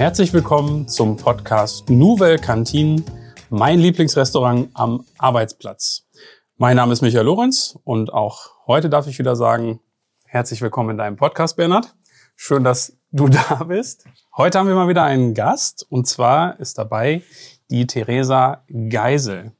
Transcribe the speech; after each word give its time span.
Herzlich 0.00 0.32
willkommen 0.32 0.88
zum 0.88 1.18
Podcast 1.18 1.90
Nouvelle 1.90 2.38
Cantine, 2.38 3.04
mein 3.50 3.80
Lieblingsrestaurant 3.80 4.70
am 4.72 5.04
Arbeitsplatz. 5.18 6.08
Mein 6.56 6.76
Name 6.76 6.94
ist 6.94 7.02
Michael 7.02 7.26
Lorenz 7.26 7.78
und 7.84 8.10
auch 8.10 8.46
heute 8.66 8.88
darf 8.88 9.06
ich 9.08 9.18
wieder 9.18 9.36
sagen, 9.36 9.78
herzlich 10.24 10.62
willkommen 10.62 10.88
in 10.88 10.96
deinem 10.96 11.16
Podcast, 11.16 11.58
Bernhard. 11.58 11.94
Schön, 12.34 12.64
dass 12.64 12.96
du 13.10 13.28
da 13.50 13.64
bist. 13.64 14.06
Heute 14.34 14.58
haben 14.58 14.68
wir 14.68 14.74
mal 14.74 14.88
wieder 14.88 15.02
einen 15.02 15.34
Gast 15.34 15.86
und 15.90 16.06
zwar 16.06 16.58
ist 16.60 16.78
dabei 16.78 17.22
die 17.70 17.86
Theresa 17.86 18.64
Geisel, 18.88 19.52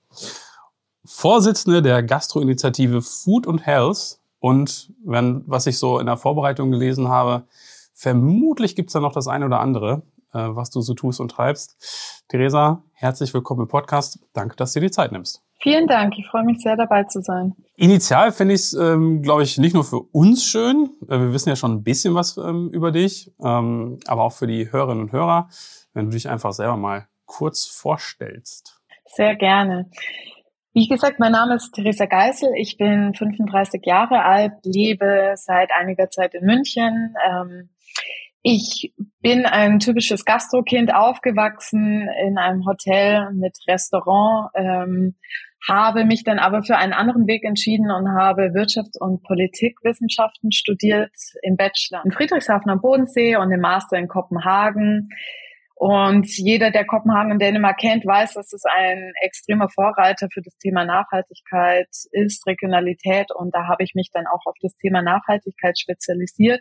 Vorsitzende 1.04 1.82
der 1.82 2.02
Gastroinitiative 2.02 3.02
Food 3.02 3.46
and 3.46 3.66
Health 3.66 4.18
und 4.38 4.91
wenn, 5.04 5.45
was 5.46 5.66
ich 5.66 5.77
so 5.77 5.98
in 5.98 6.06
der 6.06 6.16
Vorbereitung 6.16 6.70
gelesen 6.70 7.09
habe, 7.09 7.42
vermutlich 7.92 8.74
gibt's 8.74 8.95
da 8.95 9.00
noch 9.00 9.12
das 9.12 9.28
eine 9.28 9.45
oder 9.45 9.60
andere, 9.60 10.02
was 10.32 10.70
du 10.70 10.80
so 10.80 10.94
tust 10.94 11.20
und 11.20 11.30
treibst. 11.30 12.24
Theresa, 12.28 12.82
herzlich 12.92 13.34
willkommen 13.34 13.62
im 13.62 13.68
Podcast. 13.68 14.18
Danke, 14.32 14.56
dass 14.56 14.72
du 14.72 14.80
dir 14.80 14.86
die 14.86 14.92
Zeit 14.92 15.12
nimmst. 15.12 15.42
Vielen 15.62 15.86
Dank, 15.86 16.14
ich 16.18 16.26
freue 16.26 16.44
mich 16.44 16.60
sehr 16.62 16.76
dabei 16.76 17.04
zu 17.04 17.20
sein. 17.20 17.54
Initial 17.76 18.32
finde 18.32 18.54
ich 18.54 18.60
es, 18.60 18.72
ähm, 18.72 19.20
glaube 19.20 19.42
ich, 19.42 19.58
nicht 19.58 19.74
nur 19.74 19.84
für 19.84 20.00
uns 20.00 20.44
schön, 20.44 20.90
äh, 21.06 21.18
wir 21.18 21.34
wissen 21.34 21.50
ja 21.50 21.56
schon 21.56 21.72
ein 21.72 21.82
bisschen 21.82 22.14
was 22.14 22.38
ähm, 22.38 22.70
über 22.72 22.92
dich, 22.92 23.30
ähm, 23.44 23.98
aber 24.06 24.22
auch 24.22 24.32
für 24.32 24.46
die 24.46 24.72
Hörerinnen 24.72 25.04
und 25.04 25.12
Hörer, 25.12 25.50
wenn 25.92 26.06
du 26.06 26.12
dich 26.12 26.30
einfach 26.30 26.52
selber 26.52 26.78
mal 26.78 27.08
kurz 27.26 27.66
vorstellst. 27.66 28.80
Sehr 29.06 29.36
gerne. 29.36 29.90
Wie 30.72 30.88
gesagt, 30.88 31.18
mein 31.18 31.32
Name 31.32 31.56
ist 31.56 31.72
Theresa 31.72 32.06
Geisel. 32.06 32.52
Ich 32.56 32.78
bin 32.78 33.12
35 33.15 33.82
Jahre 33.84 34.22
alt, 34.22 34.52
lebe 34.62 35.32
seit 35.34 35.70
einiger 35.72 36.09
Zeit 36.10 36.34
in 36.34 36.46
München. 36.46 37.15
Ähm, 37.28 37.68
ich 38.43 38.95
bin 39.21 39.45
ein 39.45 39.80
typisches 39.80 40.24
Gastrokind, 40.24 40.95
aufgewachsen 40.95 42.09
in 42.27 42.38
einem 42.38 42.65
Hotel 42.65 43.33
mit 43.33 43.57
Restaurant, 43.69 44.51
ähm, 44.55 45.16
habe 45.69 46.07
mich 46.07 46.24
dann 46.24 46.38
aber 46.38 46.63
für 46.63 46.77
einen 46.77 46.95
anderen 46.95 47.27
Weg 47.27 47.45
entschieden 47.45 47.91
und 47.91 48.09
habe 48.18 48.52
Wirtschafts- 48.55 48.99
und 48.99 49.23
Politikwissenschaften 49.23 50.52
studiert 50.52 51.13
im 51.43 51.57
Bachelor 51.57 52.02
in 52.05 52.13
Friedrichshafen 52.13 52.71
am 52.71 52.80
Bodensee 52.80 53.37
und 53.37 53.52
im 53.52 53.61
Master 53.61 53.99
in 53.99 54.09
Kopenhagen. 54.09 55.11
Und 55.74 56.27
jeder, 56.37 56.71
der 56.71 56.87
Kopenhagen 56.87 57.33
und 57.33 57.43
Dänemark 57.43 57.79
kennt, 57.79 58.07
weiß, 58.07 58.35
dass 58.35 58.52
es 58.52 58.63
ein 58.65 59.13
extremer 59.23 59.68
Vorreiter 59.68 60.29
für 60.33 60.43
das 60.43 60.57
Thema 60.59 60.85
Nachhaltigkeit 60.85 61.88
ist, 62.13 62.46
Regionalität. 62.46 63.29
Und 63.35 63.55
da 63.55 63.66
habe 63.66 63.83
ich 63.83 63.95
mich 63.95 64.11
dann 64.12 64.27
auch 64.27 64.44
auf 64.47 64.56
das 64.62 64.77
Thema 64.77 65.03
Nachhaltigkeit 65.03 65.78
spezialisiert 65.78 66.61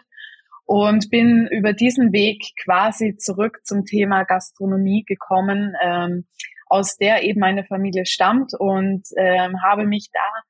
und 0.70 1.10
bin 1.10 1.48
über 1.50 1.74
diesen 1.74 2.14
Weg 2.14 2.44
quasi 2.64 3.16
zurück 3.18 3.58
zum 3.64 3.86
Thema 3.86 4.24
Gastronomie 4.24 5.04
gekommen, 5.04 5.74
ähm, 5.84 6.28
aus 6.68 6.96
der 6.96 7.24
eben 7.24 7.40
meine 7.40 7.64
Familie 7.64 8.06
stammt 8.06 8.52
und 8.54 9.02
ähm, 9.18 9.56
habe 9.68 9.88
mich 9.88 10.10
da 10.14 10.44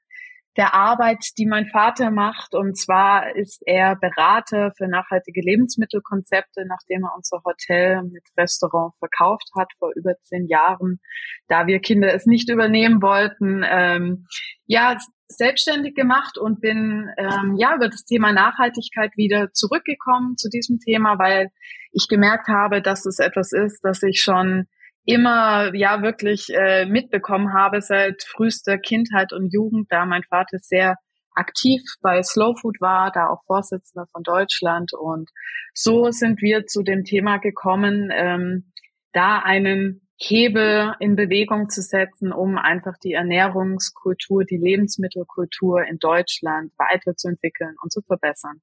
der 0.60 0.74
Arbeit, 0.74 1.24
die 1.38 1.46
mein 1.46 1.68
Vater 1.68 2.12
macht. 2.12 2.54
Und 2.54 2.78
zwar 2.78 3.34
ist 3.34 3.64
er 3.66 3.96
Berater 3.96 4.74
für 4.78 4.90
nachhaltige 4.90 5.40
Lebensmittelkonzepte, 5.40 6.66
nachdem 6.68 7.06
er 7.06 7.16
unser 7.16 7.42
Hotel 7.46 8.04
mit 8.04 8.24
Restaurant 8.38 8.94
verkauft 9.00 9.50
hat 9.58 9.72
vor 9.80 9.92
über 9.96 10.16
zehn 10.24 10.48
Jahren, 10.48 11.00
da 11.48 11.66
wir 11.66 11.80
Kinder 11.80 12.14
es 12.14 12.26
nicht 12.26 12.50
übernehmen 12.50 13.02
wollten. 13.02 13.64
Ähm, 13.66 14.28
ja, 14.66 14.98
selbstständig 15.30 15.96
gemacht 15.96 16.38
und 16.38 16.60
bin 16.60 17.08
ähm, 17.17 17.56
ja 17.58 17.76
über 17.76 17.88
das 17.88 18.04
Thema 18.04 18.33
Nachhaltigkeit 18.33 19.16
wieder 19.16 19.54
zurückgekommen 19.54 20.36
zu 20.36 20.50
diesem 20.50 20.80
Thema, 20.80 21.17
weil 21.20 21.52
ich 21.94 22.08
gemerkt 22.10 22.50
habe, 22.50 22.82
dass 22.82 23.06
es 23.06 23.20
etwas 23.20 23.54
ist, 23.54 23.80
das 23.83 24.04
ich 24.04 24.22
schon 24.22 24.67
immer 25.05 25.73
ja 25.73 26.02
wirklich 26.02 26.48
äh, 26.54 26.86
mitbekommen 26.86 27.54
habe 27.54 27.82
seit 27.82 28.23
frühester 28.23 28.77
Kindheit 28.77 29.33
und 29.33 29.54
Jugend, 29.54 29.87
da 29.89 30.05
mein 30.05 30.23
Vater 30.23 30.60
sehr 30.60 30.95
aktiv 31.33 31.82
bei 32.02 32.21
Slow 32.21 32.55
Food 32.60 32.82
war, 32.82 33.11
da 33.11 33.27
auch 33.30 33.43
Vorsitzender 33.45 34.08
von 34.11 34.23
Deutschland 34.23 34.92
und 34.93 35.30
so 35.73 36.11
sind 36.11 36.42
wir 36.42 36.65
zu 36.65 36.83
dem 36.83 37.04
Thema 37.05 37.38
gekommen, 37.38 38.09
ähm, 38.14 38.71
da 39.14 39.39
einen 39.39 40.02
Hebel 40.21 40.95
in 40.99 41.15
Bewegung 41.15 41.70
zu 41.70 41.82
setzen, 41.82 42.33
um 42.33 42.58
einfach 42.58 42.98
die 43.02 43.14
Ernährungskultur, 43.14 44.43
die 44.43 44.58
Lebensmittelkultur 44.58 45.86
in 45.86 45.98
Deutschland 45.98 46.73
weiterzuentwickeln 46.77 47.76
und 47.82 47.93
zu 47.93 48.02
verbessern. 48.02 48.61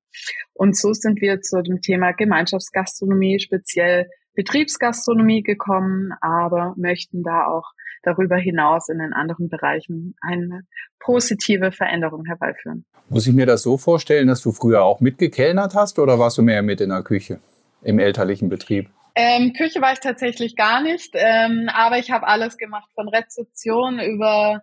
Und 0.52 0.76
so 0.76 0.92
sind 0.92 1.22
wir 1.22 1.40
zu 1.40 1.62
dem 1.62 1.80
Thema 1.80 2.12
Gemeinschaftsgastronomie, 2.12 3.40
speziell 3.40 4.10
Betriebsgastronomie 4.36 5.42
gekommen, 5.42 6.12
aber 6.20 6.74
möchten 6.76 7.22
da 7.22 7.46
auch 7.46 7.72
darüber 8.02 8.36
hinaus 8.36 8.88
in 8.88 8.98
den 8.98 9.12
anderen 9.12 9.48
Bereichen 9.48 10.14
eine 10.20 10.62
positive 11.00 11.72
Veränderung 11.72 12.24
herbeiführen. 12.24 12.84
Muss 13.08 13.26
ich 13.26 13.34
mir 13.34 13.46
das 13.46 13.62
so 13.62 13.76
vorstellen, 13.76 14.28
dass 14.28 14.42
du 14.42 14.52
früher 14.52 14.84
auch 14.84 15.00
mitgekellnert 15.00 15.74
hast 15.74 15.98
oder 15.98 16.18
warst 16.18 16.38
du 16.38 16.42
mehr 16.42 16.62
mit 16.62 16.80
in 16.80 16.90
der 16.90 17.02
Küche 17.02 17.40
im 17.82 17.98
elterlichen 17.98 18.48
Betrieb? 18.48 18.90
Ähm, 19.16 19.54
Küche 19.54 19.80
war 19.80 19.92
ich 19.92 20.00
tatsächlich 20.00 20.56
gar 20.56 20.82
nicht, 20.82 21.14
ähm, 21.14 21.70
aber 21.72 21.98
ich 21.98 22.10
habe 22.10 22.26
alles 22.26 22.58
gemacht, 22.58 22.88
von 22.94 23.08
Rezeption 23.08 23.98
über 23.98 24.62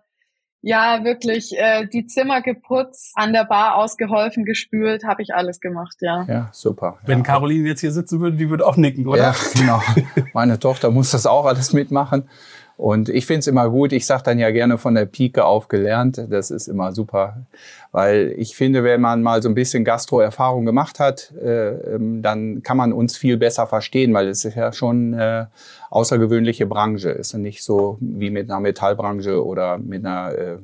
ja, 0.66 1.04
wirklich 1.04 1.52
äh, 1.58 1.86
die 1.86 2.06
Zimmer 2.06 2.40
geputzt, 2.40 3.12
an 3.16 3.34
der 3.34 3.44
Bar 3.44 3.76
ausgeholfen, 3.76 4.46
gespült, 4.46 5.04
habe 5.04 5.20
ich 5.20 5.34
alles 5.34 5.60
gemacht, 5.60 5.96
ja. 6.00 6.24
Ja, 6.26 6.48
super. 6.52 6.96
Wenn 7.04 7.18
ja. 7.18 7.24
Caroline 7.24 7.68
jetzt 7.68 7.80
hier 7.80 7.92
sitzen 7.92 8.20
würde, 8.20 8.38
die 8.38 8.48
würde 8.48 8.66
auch 8.66 8.78
nicken, 8.78 9.06
oder? 9.06 9.18
Ja, 9.18 9.34
genau. 9.54 9.82
Meine 10.32 10.58
Tochter 10.58 10.90
muss 10.90 11.10
das 11.10 11.26
auch 11.26 11.44
alles 11.44 11.74
mitmachen. 11.74 12.30
Und 12.76 13.08
ich 13.08 13.26
finde 13.26 13.40
es 13.40 13.46
immer 13.46 13.70
gut, 13.70 13.92
ich 13.92 14.04
sage 14.04 14.24
dann 14.24 14.38
ja 14.38 14.50
gerne 14.50 14.78
von 14.78 14.94
der 14.94 15.06
Pike 15.06 15.44
auf 15.44 15.68
gelernt, 15.68 16.26
das 16.28 16.50
ist 16.50 16.66
immer 16.66 16.92
super, 16.92 17.46
weil 17.92 18.34
ich 18.36 18.56
finde, 18.56 18.82
wenn 18.82 19.00
man 19.00 19.22
mal 19.22 19.42
so 19.42 19.48
ein 19.48 19.54
bisschen 19.54 19.84
Gastro-Erfahrung 19.84 20.64
gemacht 20.64 20.98
hat, 20.98 21.32
äh, 21.40 21.94
ähm, 21.94 22.22
dann 22.22 22.62
kann 22.62 22.76
man 22.76 22.92
uns 22.92 23.16
viel 23.16 23.36
besser 23.36 23.68
verstehen, 23.68 24.12
weil 24.12 24.26
es 24.28 24.44
ist 24.44 24.56
ja 24.56 24.72
schon 24.72 25.14
eine 25.14 25.50
außergewöhnliche 25.90 26.66
Branche 26.66 27.10
ist 27.10 27.34
und 27.34 27.42
nicht 27.42 27.62
so 27.62 27.96
wie 28.00 28.30
mit 28.30 28.50
einer 28.50 28.58
Metallbranche 28.58 29.44
oder 29.44 29.78
mit 29.78 30.04
einer 30.04 30.32
äh, 30.32 30.56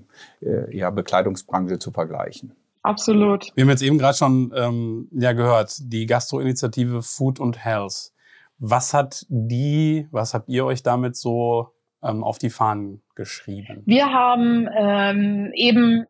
äh, 0.45 0.77
ja, 0.77 0.91
Bekleidungsbranche 0.91 1.79
zu 1.79 1.93
vergleichen. 1.93 2.53
Absolut. 2.83 3.53
Wir 3.55 3.63
haben 3.63 3.71
jetzt 3.71 3.83
eben 3.83 3.99
gerade 3.99 4.17
schon 4.17 4.53
ähm, 4.57 5.09
ja 5.13 5.33
gehört, 5.33 5.77
die 5.81 6.07
Gastro-Initiative 6.07 7.03
Food 7.03 7.41
and 7.41 7.63
Health. 7.65 8.13
Was 8.59 8.93
hat 8.95 9.27
die, 9.29 10.09
was 10.11 10.35
habt 10.35 10.49
ihr 10.49 10.65
euch 10.65 10.83
damit 10.83 11.17
so 11.17 11.71
ähm, 12.03 12.25
auf 12.25 12.39
die 12.39 12.51
Fahnen 12.51 13.03
geschrieben? 13.15 13.83
Wir 13.87 14.13
haben 14.13 14.69
ähm, 14.77 15.53
eben 15.55 16.07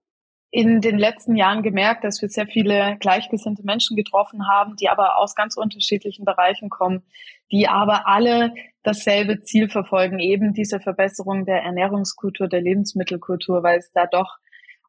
in 0.51 0.81
den 0.81 0.99
letzten 0.99 1.37
Jahren 1.37 1.63
gemerkt, 1.63 2.03
dass 2.03 2.21
wir 2.21 2.29
sehr 2.29 2.47
viele 2.47 2.97
gleichgesinnte 2.99 3.63
Menschen 3.63 3.97
getroffen 3.97 4.49
haben, 4.49 4.75
die 4.77 4.89
aber 4.89 5.17
aus 5.17 5.37
ganz 5.37 5.57
unterschiedlichen 5.57 6.25
Bereichen 6.25 6.71
kommen, 6.71 7.05
die 7.53 7.69
aber 7.69 8.09
alle 8.09 8.53
dasselbe 8.83 9.43
Ziel 9.43 9.69
verfolgen, 9.69 10.19
eben 10.19 10.53
diese 10.53 10.81
Verbesserung 10.81 11.45
der 11.45 11.63
Ernährungskultur, 11.63 12.49
der 12.49 12.63
Lebensmittelkultur, 12.63 13.63
weil 13.63 13.79
es 13.79 13.93
da 13.93 14.07
doch 14.07 14.39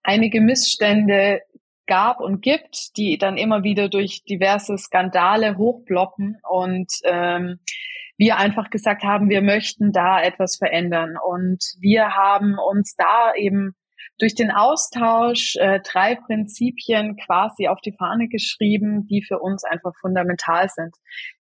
einige 0.01 0.41
Missstände 0.41 1.41
gab 1.85 2.21
und 2.21 2.41
gibt, 2.41 2.97
die 2.97 3.17
dann 3.17 3.37
immer 3.37 3.63
wieder 3.63 3.89
durch 3.89 4.23
diverse 4.23 4.77
Skandale 4.77 5.57
hochbloppen 5.57 6.37
und 6.49 6.91
ähm, 7.03 7.59
wir 8.21 8.37
einfach 8.37 8.69
gesagt 8.69 9.01
haben, 9.01 9.29
wir 9.29 9.41
möchten 9.41 9.91
da 9.91 10.21
etwas 10.21 10.57
verändern. 10.57 11.15
Und 11.17 11.57
wir 11.79 12.15
haben 12.15 12.55
uns 12.59 12.93
da 12.95 13.33
eben 13.35 13.73
durch 14.19 14.35
den 14.35 14.51
Austausch 14.51 15.55
äh, 15.55 15.79
drei 15.79 16.13
Prinzipien 16.13 17.17
quasi 17.17 17.67
auf 17.67 17.81
die 17.81 17.95
Fahne 17.97 18.27
geschrieben, 18.27 19.07
die 19.07 19.23
für 19.27 19.39
uns 19.39 19.63
einfach 19.63 19.93
fundamental 19.99 20.69
sind. 20.69 20.95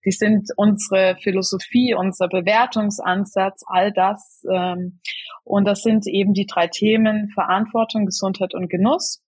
Die 0.06 0.10
sind 0.10 0.48
unsere 0.56 1.16
Philosophie, 1.16 1.94
unser 1.94 2.28
Bewertungsansatz, 2.28 3.60
all 3.66 3.92
das. 3.92 4.42
Ähm, 4.50 5.00
und 5.44 5.66
das 5.66 5.82
sind 5.82 6.06
eben 6.06 6.32
die 6.32 6.46
drei 6.46 6.68
Themen 6.68 7.28
Verantwortung, 7.34 8.06
Gesundheit 8.06 8.54
und 8.54 8.70
Genuss. 8.70 9.22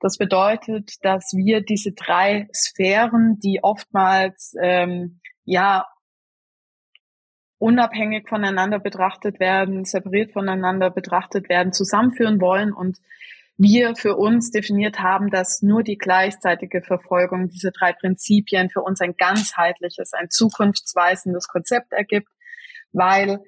Das 0.00 0.18
bedeutet, 0.18 0.94
dass 1.02 1.34
wir 1.36 1.60
diese 1.60 1.92
drei 1.92 2.48
Sphären, 2.52 3.38
die 3.38 3.60
oftmals 3.62 4.54
ähm, 4.60 5.20
ja 5.44 5.86
unabhängig 7.60 8.26
voneinander 8.26 8.78
betrachtet 8.78 9.38
werden, 9.38 9.84
separiert 9.84 10.32
voneinander 10.32 10.90
betrachtet 10.90 11.48
werden, 11.48 11.72
zusammenführen 11.72 12.40
wollen 12.40 12.72
und 12.72 12.98
wir 13.58 13.94
für 13.94 14.16
uns 14.16 14.50
definiert 14.50 15.00
haben, 15.00 15.28
dass 15.28 15.60
nur 15.60 15.82
die 15.82 15.98
gleichzeitige 15.98 16.80
Verfolgung 16.80 17.48
dieser 17.48 17.70
drei 17.70 17.92
Prinzipien 17.92 18.70
für 18.70 18.80
uns 18.80 19.02
ein 19.02 19.14
ganzheitliches, 19.18 20.14
ein 20.14 20.30
zukunftsweisendes 20.30 21.48
Konzept 21.48 21.92
ergibt, 21.92 22.30
weil 22.92 23.40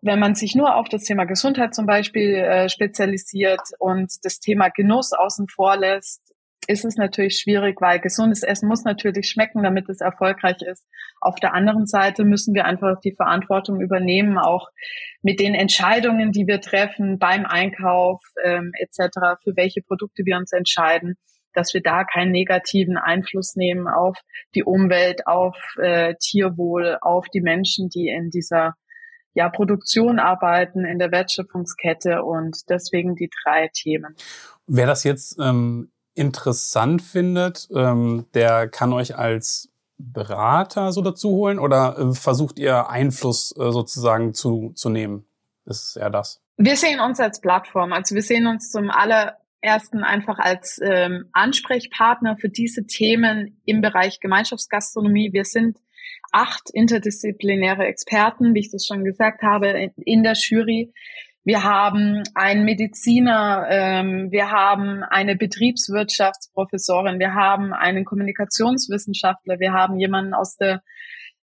wenn 0.00 0.20
man 0.20 0.36
sich 0.36 0.54
nur 0.54 0.76
auf 0.76 0.88
das 0.88 1.02
Thema 1.02 1.24
Gesundheit 1.24 1.74
zum 1.74 1.86
Beispiel 1.86 2.36
äh, 2.36 2.68
spezialisiert 2.68 3.62
und 3.80 4.12
das 4.22 4.38
Thema 4.38 4.68
Genuss 4.68 5.12
außen 5.12 5.48
vor 5.48 5.76
lässt, 5.76 6.27
ist 6.68 6.84
es 6.84 6.96
natürlich 6.96 7.38
schwierig, 7.38 7.80
weil 7.80 7.98
gesundes 7.98 8.42
Essen 8.42 8.68
muss 8.68 8.84
natürlich 8.84 9.28
schmecken, 9.28 9.62
damit 9.62 9.88
es 9.88 10.02
erfolgreich 10.02 10.60
ist. 10.60 10.86
Auf 11.18 11.36
der 11.36 11.54
anderen 11.54 11.86
Seite 11.86 12.24
müssen 12.24 12.54
wir 12.54 12.66
einfach 12.66 13.00
die 13.00 13.14
Verantwortung 13.14 13.80
übernehmen, 13.80 14.36
auch 14.36 14.68
mit 15.22 15.40
den 15.40 15.54
Entscheidungen, 15.54 16.30
die 16.30 16.46
wir 16.46 16.60
treffen 16.60 17.18
beim 17.18 17.46
Einkauf 17.46 18.22
ähm, 18.44 18.72
etc., 18.78 19.40
für 19.42 19.56
welche 19.56 19.80
Produkte 19.80 20.26
wir 20.26 20.36
uns 20.36 20.52
entscheiden, 20.52 21.16
dass 21.54 21.72
wir 21.72 21.80
da 21.80 22.04
keinen 22.04 22.32
negativen 22.32 22.98
Einfluss 22.98 23.56
nehmen 23.56 23.88
auf 23.88 24.18
die 24.54 24.62
Umwelt, 24.62 25.26
auf 25.26 25.56
äh, 25.80 26.14
Tierwohl, 26.20 26.98
auf 27.00 27.28
die 27.30 27.40
Menschen, 27.40 27.88
die 27.88 28.08
in 28.08 28.28
dieser 28.28 28.74
ja, 29.32 29.48
Produktion 29.48 30.18
arbeiten, 30.18 30.84
in 30.84 30.98
der 30.98 31.12
Wertschöpfungskette 31.12 32.22
und 32.22 32.58
deswegen 32.68 33.14
die 33.14 33.30
drei 33.42 33.70
Themen. 33.72 34.14
Wer 34.66 34.86
das 34.86 35.04
jetzt 35.04 35.38
ähm, 35.40 35.90
interessant 36.18 37.00
findet, 37.00 37.68
ähm, 37.74 38.26
der 38.34 38.68
kann 38.68 38.92
euch 38.92 39.16
als 39.16 39.70
Berater 39.98 40.92
so 40.92 41.02
dazu 41.02 41.30
holen 41.30 41.58
oder 41.58 41.98
äh, 41.98 42.14
versucht 42.14 42.58
ihr 42.58 42.88
Einfluss 42.88 43.54
äh, 43.56 43.70
sozusagen 43.70 44.34
zu, 44.34 44.72
zu 44.74 44.90
nehmen? 44.90 45.24
Ist 45.64 45.96
eher 45.96 46.10
das. 46.10 46.40
Wir 46.56 46.76
sehen 46.76 47.00
uns 47.00 47.20
als 47.20 47.40
Plattform. 47.40 47.92
Also 47.92 48.14
wir 48.14 48.22
sehen 48.22 48.46
uns 48.46 48.70
zum 48.70 48.90
allerersten 48.90 50.02
einfach 50.02 50.38
als 50.38 50.80
ähm, 50.82 51.28
Ansprechpartner 51.32 52.36
für 52.36 52.48
diese 52.48 52.86
Themen 52.86 53.60
im 53.64 53.80
Bereich 53.80 54.20
Gemeinschaftsgastronomie. 54.20 55.32
Wir 55.32 55.44
sind 55.44 55.78
acht 56.32 56.70
interdisziplinäre 56.70 57.84
Experten, 57.86 58.54
wie 58.54 58.60
ich 58.60 58.70
das 58.70 58.86
schon 58.86 59.04
gesagt 59.04 59.42
habe, 59.42 59.68
in, 59.68 59.92
in 60.04 60.22
der 60.22 60.34
Jury. 60.34 60.92
Wir 61.44 61.64
haben 61.64 62.22
einen 62.34 62.64
Mediziner, 62.64 63.66
ähm, 63.70 64.30
wir 64.30 64.50
haben 64.50 65.02
eine 65.02 65.36
Betriebswirtschaftsprofessorin, 65.36 67.18
wir 67.18 67.34
haben 67.34 67.72
einen 67.72 68.04
Kommunikationswissenschaftler, 68.04 69.58
wir 69.58 69.72
haben 69.72 69.98
jemanden 69.98 70.34
aus 70.34 70.56
der 70.56 70.82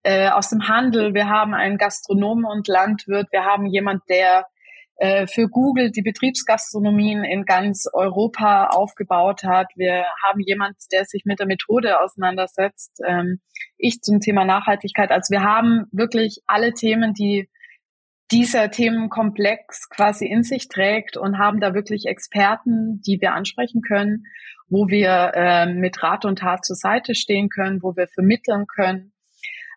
äh, 0.03 0.29
aus 0.29 0.51
dem 0.51 0.69
Handel, 0.69 1.15
wir 1.15 1.31
haben 1.31 1.55
einen 1.55 1.79
Gastronomen 1.79 2.45
und 2.45 2.69
Landwirt, 2.69 3.29
wir 3.33 3.45
haben 3.45 3.65
jemand, 3.65 4.03
der 4.11 4.47
äh, 4.97 5.27
für 5.27 5.49
Google 5.49 5.91
die 5.91 6.03
Betriebsgastronomien 6.03 7.25
in 7.25 7.45
ganz 7.45 7.87
Europa 7.93 8.69
aufgebaut 8.69 9.43
hat. 9.43 9.67
Wir 9.75 10.05
haben 10.23 10.41
jemand, 10.41 10.77
der 10.93 11.05
sich 11.05 11.25
mit 11.25 11.41
der 11.41 11.47
Methode 11.47 12.01
auseinandersetzt. 12.01 13.01
Ähm, 13.05 13.41
ich 13.77 14.03
zum 14.03 14.21
Thema 14.21 14.45
Nachhaltigkeit. 14.45 15.11
Also 15.11 15.33
wir 15.33 15.43
haben 15.43 15.87
wirklich 15.91 16.43
alle 16.47 16.75
Themen, 16.75 17.13
die 17.13 17.49
dieser 18.31 18.71
Themenkomplex 18.71 19.89
quasi 19.91 20.27
in 20.27 20.43
sich 20.43 20.69
trägt 20.69 21.17
und 21.17 21.39
haben 21.39 21.61
da 21.61 21.75
wirklich 21.75 22.07
Experten, 22.07 23.01
die 23.07 23.21
wir 23.21 23.35
ansprechen 23.35 23.83
können, 23.83 24.25
wo 24.69 24.89
wir 24.89 25.33
äh, 25.35 25.67
mit 25.67 26.03
Rat 26.03 26.25
und 26.25 26.39
Tat 26.39 26.65
zur 26.65 26.77
Seite 26.77 27.15
stehen 27.15 27.49
können, 27.49 27.83
wo 27.83 27.97
wir 27.97 28.09
vermitteln 28.09 28.67
können, 28.67 29.13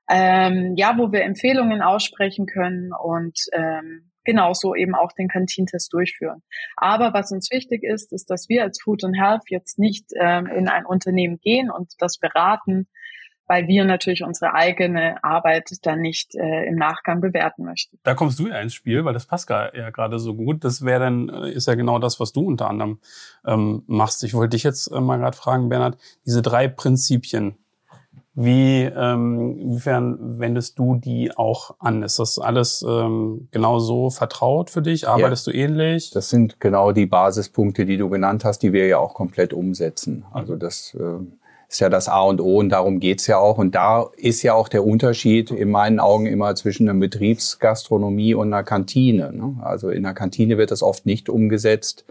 ähm, 0.10 0.74
ja, 0.78 0.98
wo 0.98 1.12
wir 1.12 1.24
Empfehlungen 1.24 1.82
aussprechen 1.82 2.46
können 2.46 2.92
und 2.94 3.38
ähm, 3.52 4.12
genauso 4.24 4.76
eben 4.76 4.96
auch 4.96 5.12
den 5.14 5.28
Kantintest 5.28 5.92
durchführen. 5.94 6.44
Aber 6.76 7.14
was 7.14 7.32
uns 7.32 7.50
wichtig 7.52 7.84
ist, 7.84 8.14
ist, 8.14 8.30
dass 8.30 8.48
wir 8.50 8.64
als 8.64 8.82
Food 8.82 9.04
and 9.04 9.18
Health 9.18 9.44
jetzt 9.48 9.80
nicht 9.80 10.06
ähm, 10.20 10.48
in 10.48 10.68
ein 10.68 10.86
Unternehmen 10.86 11.40
gehen 11.40 11.70
und 11.70 11.94
das 12.00 12.18
beraten, 12.18 12.88
weil 13.48 13.68
wir 13.68 13.86
natürlich 13.86 14.24
unsere 14.24 14.54
eigene 14.54 15.24
Arbeit 15.24 15.72
dann 15.84 16.02
nicht 16.02 16.36
äh, 16.36 16.66
im 16.66 16.76
Nachgang 16.76 17.22
bewerten 17.22 17.64
möchten. 17.64 17.98
Da 18.04 18.14
kommst 18.14 18.40
du 18.40 18.48
ja 18.48 18.60
ins 18.60 18.74
Spiel, 18.74 19.06
weil 19.06 19.14
das 19.14 19.26
passt 19.26 19.50
ja 19.50 19.90
gerade 19.90 20.20
so 20.20 20.36
gut. 20.36 20.64
Das 20.64 20.84
wäre 20.84 21.00
dann, 21.00 21.30
äh, 21.30 21.52
ist 21.52 21.68
ja 21.68 21.76
genau 21.76 22.00
das, 22.00 22.20
was 22.20 22.34
du 22.34 22.46
unter 22.46 22.70
anderem 22.70 23.00
ähm, 23.46 23.84
machst. 23.88 24.24
Ich 24.24 24.34
wollte 24.34 24.56
dich 24.56 24.64
jetzt 24.64 24.88
äh, 24.92 25.00
mal 25.00 25.18
gerade 25.18 25.36
fragen, 25.36 25.70
Bernhard, 25.70 25.98
diese 26.26 26.42
drei 26.42 26.68
Prinzipien, 26.68 27.56
wie, 28.40 28.84
ähm, 28.84 29.58
inwiefern 29.58 30.38
wendest 30.38 30.78
du 30.78 30.96
die 30.96 31.36
auch 31.36 31.74
an? 31.80 32.04
Ist 32.04 32.20
das 32.20 32.38
alles 32.38 32.86
ähm, 32.88 33.48
genau 33.50 33.80
so 33.80 34.12
vertraut 34.12 34.70
für 34.70 34.84
dich? 34.84 35.08
Arbeitest 35.08 35.48
ja, 35.48 35.54
du 35.54 35.58
ähnlich? 35.58 36.12
Das 36.12 36.30
sind 36.30 36.60
genau 36.60 36.92
die 36.92 37.08
Basispunkte, 37.08 37.88
die 37.88 37.98
du 37.98 38.10
genannt 38.10 38.46
hast, 38.46 38.60
die 38.60 38.74
wir 38.74 38.86
ja 38.86 39.00
auch 39.00 39.16
komplett 39.16 39.54
umsetzen. 39.54 40.24
Also 40.32 40.56
das 40.56 40.94
äh, 40.94 41.18
ist 41.70 41.80
ja 41.80 41.90
das 41.90 42.08
A 42.08 42.22
und 42.22 42.40
O 42.40 42.60
und 42.60 42.70
darum 42.70 43.00
geht's 43.00 43.28
ja 43.28 43.38
auch. 43.38 43.58
Und 43.58 43.76
da 43.76 44.10
ist 44.16 44.42
ja 44.42 44.54
auch 44.54 44.70
der 44.70 44.86
Unterschied 44.86 45.52
in 45.52 45.70
meinen 45.70 46.00
Augen 46.00 46.26
immer 46.26 46.56
zwischen 46.56 46.88
einer 46.88 47.00
Betriebsgastronomie 47.00 48.34
und 48.34 48.54
einer 48.54 48.64
Kantine. 48.64 49.34
Ne? 49.34 49.58
Also 49.62 49.90
in 49.90 50.04
der 50.04 50.14
Kantine 50.14 50.58
wird 50.58 50.72
das 50.72 50.82
oft 50.82 51.06
nicht 51.06 51.28
umgesetzt. 51.30 52.06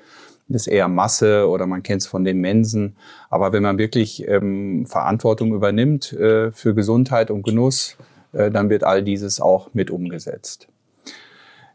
Das 0.49 0.63
ist 0.63 0.73
eher 0.73 0.89
Masse 0.89 1.49
oder 1.49 1.67
man 1.67 1.83
kennt 1.83 2.03
es 2.03 2.07
von 2.07 2.25
den 2.25 2.41
Mensen. 2.41 2.97
Aber 3.31 3.53
wenn 3.53 3.63
man 3.63 3.79
wirklich 3.79 4.29
ähm, 4.29 4.87
Verantwortung 4.87 5.55
übernimmt 5.55 6.13
äh, 6.13 6.53
für 6.53 6.75
Gesundheit 6.75 7.31
und 7.31 7.43
Genuss, 7.43 7.97
äh, 8.33 8.51
dann 8.51 8.71
wird 8.71 8.85
all 8.85 9.03
dieses 9.03 9.41
auch 9.41 9.71
mit 9.73 9.91
umgesetzt. 9.91 10.69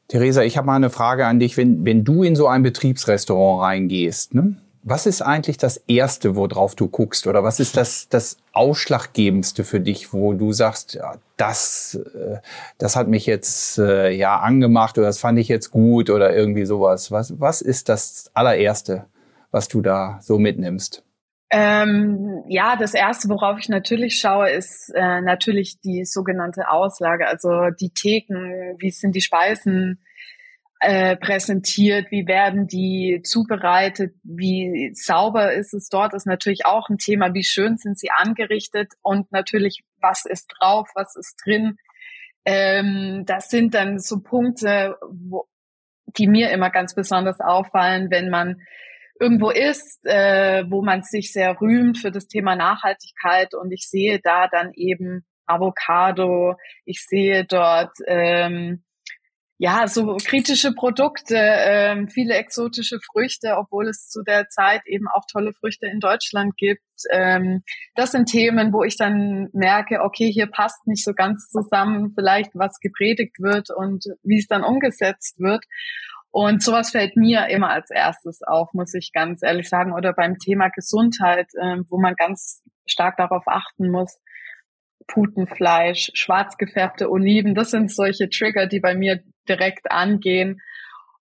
Theresa, 0.08 0.44
ich 0.44 0.58
habe 0.58 0.68
mal 0.68 0.76
eine 0.76 0.90
Frage 0.90 1.26
an 1.26 1.40
dich. 1.40 1.58
Wenn, 1.58 1.86
wenn 1.86 2.04
du 2.04 2.24
in 2.24 2.36
so 2.36 2.48
ein 2.48 2.64
Betriebsrestaurant 2.64 3.62
reingehst, 3.62 4.36
ne? 4.36 4.58
Was 4.84 5.06
ist 5.06 5.22
eigentlich 5.22 5.58
das 5.58 5.78
Erste, 5.88 6.36
worauf 6.36 6.76
du 6.76 6.88
guckst? 6.88 7.28
Oder 7.28 7.44
was 7.44 7.60
ist 7.60 7.78
das, 7.78 8.10
das 8.10 8.38
Ausschlaggebendste 8.54 9.64
für 9.64 9.80
dich, 9.80 10.12
wo 10.12 10.34
du 10.34 10.54
sagst, 10.54 10.96
ja, 10.96 11.18
das, 11.38 12.00
äh, 12.16 12.38
das 12.78 12.96
hat 12.96 13.08
mich 13.08 13.26
jetzt 13.26 13.78
äh, 13.78 14.10
ja 14.10 14.40
angemacht 14.40 14.98
oder 14.98 15.08
das 15.08 15.20
fand 15.20 15.38
ich 15.38 15.48
jetzt 15.48 15.72
gut 15.72 16.10
oder 16.10 16.36
irgendwie 16.36 16.66
sowas? 16.66 17.12
Was, 17.12 17.40
was 17.40 17.62
ist 17.62 17.90
das 17.90 18.32
allererste, 18.34 19.06
was 19.52 19.68
du 19.68 19.82
da 19.82 20.20
so 20.22 20.40
mitnimmst? 20.40 21.04
Ähm, 21.54 22.44
ja, 22.48 22.78
das 22.78 22.94
erste, 22.94 23.28
worauf 23.28 23.60
ich 23.60 23.68
natürlich 23.68 24.18
schaue, 24.18 24.50
ist 24.50 24.90
äh, 24.96 25.20
natürlich 25.20 25.82
die 25.82 26.06
sogenannte 26.06 26.70
Auslage, 26.70 27.28
also 27.28 27.70
die 27.78 27.90
Theken, 27.90 28.78
wie 28.80 28.90
sind 28.90 29.16
die 29.16 29.22
Speisen, 29.22 30.00
äh, 30.84 31.16
präsentiert, 31.16 32.10
wie 32.10 32.26
werden 32.26 32.66
die 32.66 33.22
zubereitet, 33.24 34.16
wie 34.24 34.92
sauber 34.96 35.54
ist 35.54 35.76
es 35.76 35.90
dort, 35.90 36.16
ist 36.16 36.26
natürlich 36.26 36.66
auch 36.66 36.90
ein 36.90 36.98
Thema, 36.98 37.36
wie 37.36 37.44
schön 37.44 37.78
sind 37.78 38.00
sie 38.00 38.10
angerichtet 38.10 38.94
und 39.04 39.32
natürlich, 39.32 39.84
was 40.02 40.26
ist 40.26 40.52
drauf, 40.58 40.90
was 40.96 41.16
ist 41.16 41.36
drin. 41.46 41.78
Ähm, 42.46 43.26
das 43.28 43.50
sind 43.50 43.76
dann 43.76 44.00
so 44.00 44.22
Punkte, 44.22 44.98
wo, 45.08 45.46
die 46.18 46.26
mir 46.26 46.50
immer 46.50 46.72
ganz 46.72 46.96
besonders 46.96 47.40
auffallen, 47.40 48.10
wenn 48.10 48.32
man 48.32 48.62
irgendwo 49.20 49.52
ist, 49.52 50.04
äh, 50.06 50.64
wo 50.68 50.82
man 50.82 51.04
sich 51.04 51.32
sehr 51.32 51.62
rühmt 51.62 52.00
für 52.00 52.10
das 52.10 52.28
Thema 52.28 52.56
Nachhaltigkeit 52.56 53.54
und 53.54 53.72
ich 53.72 53.88
sehe 53.88 54.20
da 54.20 54.48
dann 54.48 54.72
eben 54.74 55.28
Avocado, 55.46 56.56
ich 56.86 57.06
sehe 57.06 57.46
dort 57.46 57.96
ähm, 58.08 58.84
ja, 59.64 59.88
so 59.88 60.18
kritische 60.18 60.74
Produkte, 60.74 61.36
ähm, 61.38 62.08
viele 62.10 62.34
exotische 62.34 62.98
Früchte, 63.00 63.58
obwohl 63.58 63.90
es 63.90 64.10
zu 64.10 64.24
der 64.24 64.50
Zeit 64.50 64.82
eben 64.88 65.06
auch 65.08 65.22
tolle 65.32 65.54
Früchte 65.54 65.86
in 65.86 66.00
Deutschland 66.00 66.58
gibt. 66.58 66.82
Ähm, 67.12 67.62
das 67.94 68.12
sind 68.12 68.26
Themen, 68.26 68.74
wo 68.74 68.82
ich 68.84 68.98
dann 68.98 69.50
merke, 69.54 70.02
okay, 70.02 70.32
hier 70.32 70.48
passt 70.48 70.88
nicht 70.88 71.04
so 71.04 71.14
ganz 71.14 71.48
zusammen, 71.50 72.12
vielleicht 72.16 72.56
was 72.56 72.80
gepredigt 72.80 73.38
wird 73.38 73.70
und 73.70 74.06
wie 74.24 74.40
es 74.40 74.48
dann 74.48 74.64
umgesetzt 74.64 75.40
wird. 75.40 75.64
Und 76.32 76.64
sowas 76.64 76.90
fällt 76.90 77.16
mir 77.16 77.46
immer 77.50 77.70
als 77.70 77.92
erstes 77.92 78.42
auf, 78.42 78.74
muss 78.74 78.96
ich 78.96 79.12
ganz 79.14 79.44
ehrlich 79.44 79.70
sagen. 79.70 79.94
Oder 79.94 80.14
beim 80.14 80.40
Thema 80.40 80.70
Gesundheit, 80.70 81.50
äh, 81.54 81.78
wo 81.88 82.02
man 82.02 82.16
ganz 82.16 82.64
stark 82.88 83.16
darauf 83.18 83.44
achten 83.46 83.92
muss. 83.92 84.20
Putenfleisch, 85.06 86.10
schwarz 86.16 86.58
gefärbte 86.58 87.12
Oliven, 87.12 87.54
das 87.54 87.72
sind 87.72 87.92
solche 87.92 88.30
Trigger, 88.30 88.66
die 88.66 88.80
bei 88.80 88.96
mir 88.96 89.22
direkt 89.48 89.92
angehen 89.92 90.62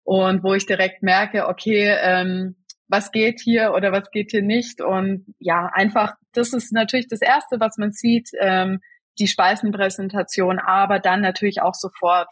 und 0.04 0.42
wo 0.42 0.54
ich 0.54 0.66
direkt 0.66 1.02
merke, 1.02 1.48
okay, 1.48 1.96
ähm, 2.00 2.56
was 2.88 3.12
geht 3.12 3.40
hier 3.40 3.72
oder 3.72 3.92
was 3.92 4.10
geht 4.10 4.32
hier 4.32 4.42
nicht. 4.42 4.80
Und 4.80 5.24
ja, 5.38 5.70
einfach, 5.72 6.14
das 6.32 6.52
ist 6.52 6.72
natürlich 6.72 7.06
das 7.08 7.22
Erste, 7.22 7.60
was 7.60 7.76
man 7.78 7.92
sieht, 7.92 8.30
ähm, 8.40 8.80
die 9.18 9.28
Speisenpräsentation, 9.28 10.58
aber 10.58 10.98
dann 10.98 11.20
natürlich 11.20 11.62
auch 11.62 11.74
sofort 11.74 12.28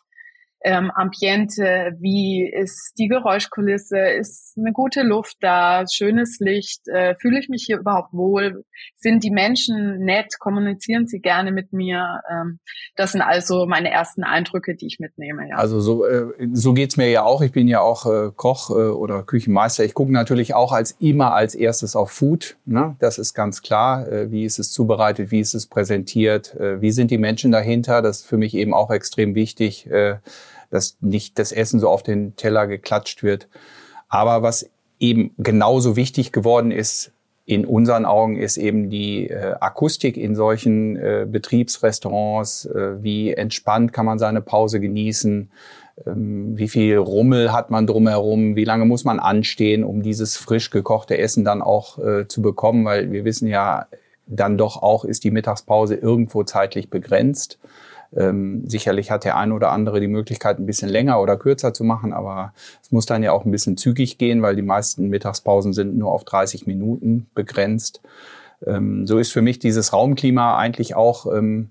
ähm, 0.62 0.90
Ambiente, 0.94 1.92
wie 2.00 2.50
ist 2.50 2.94
die 2.98 3.06
Geräuschkulisse, 3.06 3.98
ist 3.98 4.56
eine 4.58 4.72
gute 4.72 5.02
Luft 5.02 5.36
da, 5.40 5.84
schönes 5.90 6.38
Licht, 6.40 6.88
äh, 6.88 7.14
fühle 7.20 7.38
ich 7.38 7.48
mich 7.48 7.64
hier 7.66 7.78
überhaupt 7.78 8.12
wohl, 8.12 8.64
sind 8.96 9.22
die 9.22 9.30
Menschen 9.30 10.00
nett, 10.00 10.38
kommunizieren 10.40 11.06
sie 11.06 11.20
gerne 11.20 11.52
mit 11.52 11.72
mir. 11.72 12.20
Ähm, 12.30 12.58
das 12.96 13.12
sind 13.12 13.22
also 13.22 13.66
meine 13.66 13.90
ersten 13.90 14.24
Eindrücke, 14.24 14.74
die 14.74 14.86
ich 14.86 14.98
mitnehme. 14.98 15.48
Ja. 15.48 15.56
Also 15.56 15.80
so, 15.80 16.04
äh, 16.04 16.26
so 16.52 16.72
geht's 16.72 16.96
mir 16.96 17.08
ja 17.08 17.22
auch. 17.22 17.40
Ich 17.42 17.52
bin 17.52 17.68
ja 17.68 17.80
auch 17.80 18.06
äh, 18.06 18.30
Koch 18.34 18.70
äh, 18.70 18.88
oder 18.88 19.22
Küchenmeister. 19.22 19.84
Ich 19.84 19.94
gucke 19.94 20.12
natürlich 20.12 20.54
auch 20.54 20.72
als 20.72 20.96
immer 20.98 21.34
als 21.34 21.54
erstes 21.54 21.94
auf 21.94 22.10
Food. 22.10 22.56
Ne? 22.64 22.96
Das 22.98 23.18
ist 23.18 23.34
ganz 23.34 23.62
klar. 23.62 24.08
Äh, 24.08 24.32
wie 24.32 24.44
ist 24.44 24.58
es 24.58 24.72
zubereitet, 24.72 25.30
wie 25.30 25.40
ist 25.40 25.54
es 25.54 25.66
präsentiert, 25.66 26.54
äh, 26.56 26.80
wie 26.80 26.90
sind 26.90 27.10
die 27.10 27.18
Menschen 27.18 27.52
dahinter? 27.52 28.02
Das 28.02 28.20
ist 28.20 28.26
für 28.26 28.38
mich 28.38 28.54
eben 28.54 28.74
auch 28.74 28.90
extrem 28.90 29.34
wichtig. 29.34 29.88
Dass 30.70 30.96
nicht 31.00 31.38
das 31.38 31.52
Essen 31.52 31.80
so 31.80 31.88
auf 31.88 32.02
den 32.02 32.36
Teller 32.36 32.66
geklatscht 32.66 33.22
wird. 33.22 33.48
Aber 34.08 34.42
was 34.42 34.70
eben 34.98 35.32
genauso 35.38 35.96
wichtig 35.96 36.32
geworden 36.32 36.70
ist, 36.70 37.12
in 37.48 37.64
unseren 37.64 38.04
Augen 38.04 38.36
ist 38.36 38.58
eben 38.58 38.90
die 38.90 39.30
äh, 39.30 39.54
Akustik 39.58 40.18
in 40.18 40.34
solchen 40.34 40.96
äh, 40.96 41.26
Betriebsrestaurants, 41.26 42.66
äh, 42.66 43.02
wie 43.02 43.32
entspannt 43.32 43.94
kann 43.94 44.04
man 44.04 44.18
seine 44.18 44.42
Pause 44.42 44.80
genießen, 44.80 45.50
ähm, 46.06 46.58
wie 46.58 46.68
viel 46.68 46.98
Rummel 46.98 47.50
hat 47.50 47.70
man 47.70 47.86
drumherum, 47.86 48.54
wie 48.54 48.64
lange 48.64 48.84
muss 48.84 49.04
man 49.04 49.18
anstehen, 49.18 49.82
um 49.82 50.02
dieses 50.02 50.36
frisch 50.36 50.68
gekochte 50.68 51.16
Essen 51.16 51.42
dann 51.42 51.62
auch 51.62 51.98
äh, 51.98 52.28
zu 52.28 52.42
bekommen, 52.42 52.84
weil 52.84 53.12
wir 53.12 53.24
wissen 53.24 53.48
ja, 53.48 53.86
dann 54.26 54.58
doch 54.58 54.82
auch 54.82 55.06
ist 55.06 55.24
die 55.24 55.30
Mittagspause 55.30 55.94
irgendwo 55.94 56.44
zeitlich 56.44 56.90
begrenzt. 56.90 57.58
Ähm, 58.16 58.62
sicherlich 58.66 59.10
hat 59.10 59.24
der 59.24 59.36
ein 59.36 59.52
oder 59.52 59.70
andere 59.70 60.00
die 60.00 60.08
Möglichkeit, 60.08 60.58
ein 60.58 60.66
bisschen 60.66 60.88
länger 60.88 61.20
oder 61.20 61.36
kürzer 61.36 61.74
zu 61.74 61.84
machen, 61.84 62.12
aber 62.12 62.52
es 62.82 62.90
muss 62.90 63.06
dann 63.06 63.22
ja 63.22 63.32
auch 63.32 63.44
ein 63.44 63.50
bisschen 63.50 63.76
zügig 63.76 64.18
gehen, 64.18 64.42
weil 64.42 64.56
die 64.56 64.62
meisten 64.62 65.08
Mittagspausen 65.08 65.72
sind 65.72 65.96
nur 65.96 66.12
auf 66.12 66.24
30 66.24 66.66
Minuten 66.66 67.26
begrenzt. 67.34 68.00
Ähm, 68.66 69.06
so 69.06 69.18
ist 69.18 69.32
für 69.32 69.42
mich 69.42 69.58
dieses 69.58 69.92
Raumklima 69.92 70.56
eigentlich 70.56 70.94
auch, 70.94 71.26
ähm, 71.32 71.70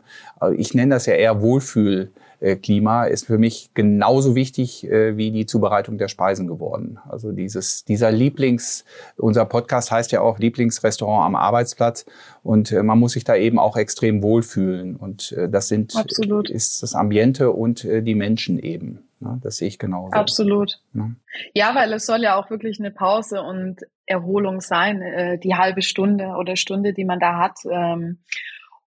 ich 0.56 0.74
nenne 0.74 0.96
das 0.96 1.06
ja 1.06 1.14
eher 1.14 1.42
Wohlfühl. 1.42 2.12
Äh, 2.40 2.56
Klima 2.58 3.06
ist 3.06 3.26
für 3.26 3.38
mich 3.38 3.72
genauso 3.74 4.36
wichtig 4.36 4.88
äh, 4.88 5.18
wie 5.18 5.32
die 5.32 5.46
Zubereitung 5.46 5.98
der 5.98 6.08
Speisen 6.08 6.48
geworden. 6.48 7.00
Also 7.10 7.32
dieses, 7.32 7.84
dieser 7.84 8.12
Lieblings, 8.12 8.86
unser 9.18 9.46
Podcast 9.46 9.92
heißt 9.92 10.12
ja 10.12 10.22
auch 10.22 10.38
Lieblingsrestaurant 10.38 11.26
am 11.26 11.36
Arbeitsplatz 11.36 12.06
und 12.44 12.72
äh, 12.72 12.84
man 12.84 13.00
muss 13.00 13.14
sich 13.14 13.24
da 13.24 13.36
eben 13.36 13.58
auch 13.58 13.76
extrem 13.76 14.22
wohlfühlen 14.22 14.96
und 14.96 15.36
das 15.50 15.68
sind, 15.68 15.96
Absolut. 15.96 16.50
ist 16.50 16.84
das 16.84 16.94
Ambiente 16.96 17.52
und 17.52 17.84
die 17.84 18.16
Menschen 18.16 18.60
eben. 18.60 19.08
Ne? 19.20 19.40
Das 19.42 19.58
sehe 19.58 19.68
ich 19.68 19.80
genauso. 19.80 20.12
Absolut. 20.12 20.80
Ja. 20.94 21.10
ja, 21.54 21.76
weil 21.76 21.94
es 21.94 22.06
soll 22.06 22.22
ja 22.22 22.36
auch 22.36 22.50
wirklich 22.50 22.80
eine 22.80 22.92
Pause 22.92 23.42
und 23.42 23.82
Erholung 24.06 24.62
sein, 24.62 25.40
die 25.44 25.56
halbe 25.56 25.82
Stunde 25.82 26.36
oder 26.40 26.56
Stunde, 26.56 26.94
die 26.94 27.06
man 27.06 27.20
da 27.20 27.38
hat. 27.38 27.58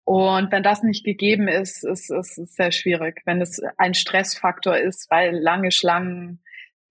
Und 0.09 0.51
wenn 0.53 0.63
das 0.63 0.83
nicht 0.83 1.05
gegeben 1.05 1.49
ist, 1.49 1.85
ist 1.85 2.11
es 2.11 2.37
sehr 2.37 2.73
schwierig. 2.73 3.21
Wenn 3.27 3.43
es 3.43 3.61
ein 3.77 3.93
Stressfaktor 3.93 4.75
ist, 4.75 5.11
weil 5.11 5.37
lange 5.39 5.71
Schlangen, 5.71 6.43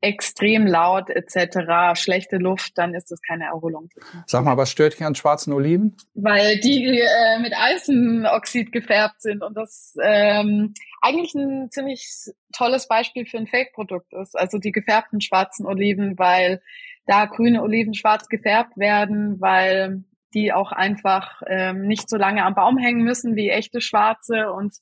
extrem 0.01 0.67
laut 0.67 1.09
etc., 1.09 1.99
schlechte 1.99 2.37
Luft, 2.37 2.77
dann 2.77 2.93
ist 2.93 3.09
das 3.09 3.19
keine 3.23 3.45
Erholung. 3.45 3.89
Sag 4.27 4.45
mal, 4.45 4.55
was 4.55 4.69
stört 4.69 4.93
dich 4.93 5.03
an 5.03 5.15
schwarzen 5.15 5.51
Oliven? 5.51 5.97
Weil 6.13 6.59
die 6.59 6.99
äh, 6.99 7.39
mit 7.39 7.53
Eisenoxid 7.57 8.71
gefärbt 8.71 9.23
sind 9.23 9.41
und 9.41 9.57
das 9.57 9.95
ähm, 9.99 10.75
eigentlich 11.01 11.33
ein 11.33 11.71
ziemlich 11.71 12.07
tolles 12.55 12.87
Beispiel 12.87 13.25
für 13.25 13.39
ein 13.39 13.47
Fake-Produkt 13.47 14.13
ist. 14.13 14.37
Also 14.37 14.59
die 14.59 14.71
gefärbten 14.71 15.21
schwarzen 15.21 15.65
Oliven, 15.65 16.19
weil 16.19 16.61
da 17.07 17.25
grüne 17.25 17.63
Oliven 17.63 17.95
schwarz 17.95 18.29
gefärbt 18.29 18.77
werden, 18.77 19.41
weil 19.41 20.03
die 20.33 20.53
auch 20.53 20.71
einfach 20.71 21.41
ähm, 21.47 21.87
nicht 21.87 22.09
so 22.09 22.17
lange 22.17 22.43
am 22.43 22.55
Baum 22.55 22.77
hängen 22.77 23.03
müssen 23.03 23.35
wie 23.35 23.49
echte 23.49 23.81
schwarze 23.81 24.51
und 24.51 24.75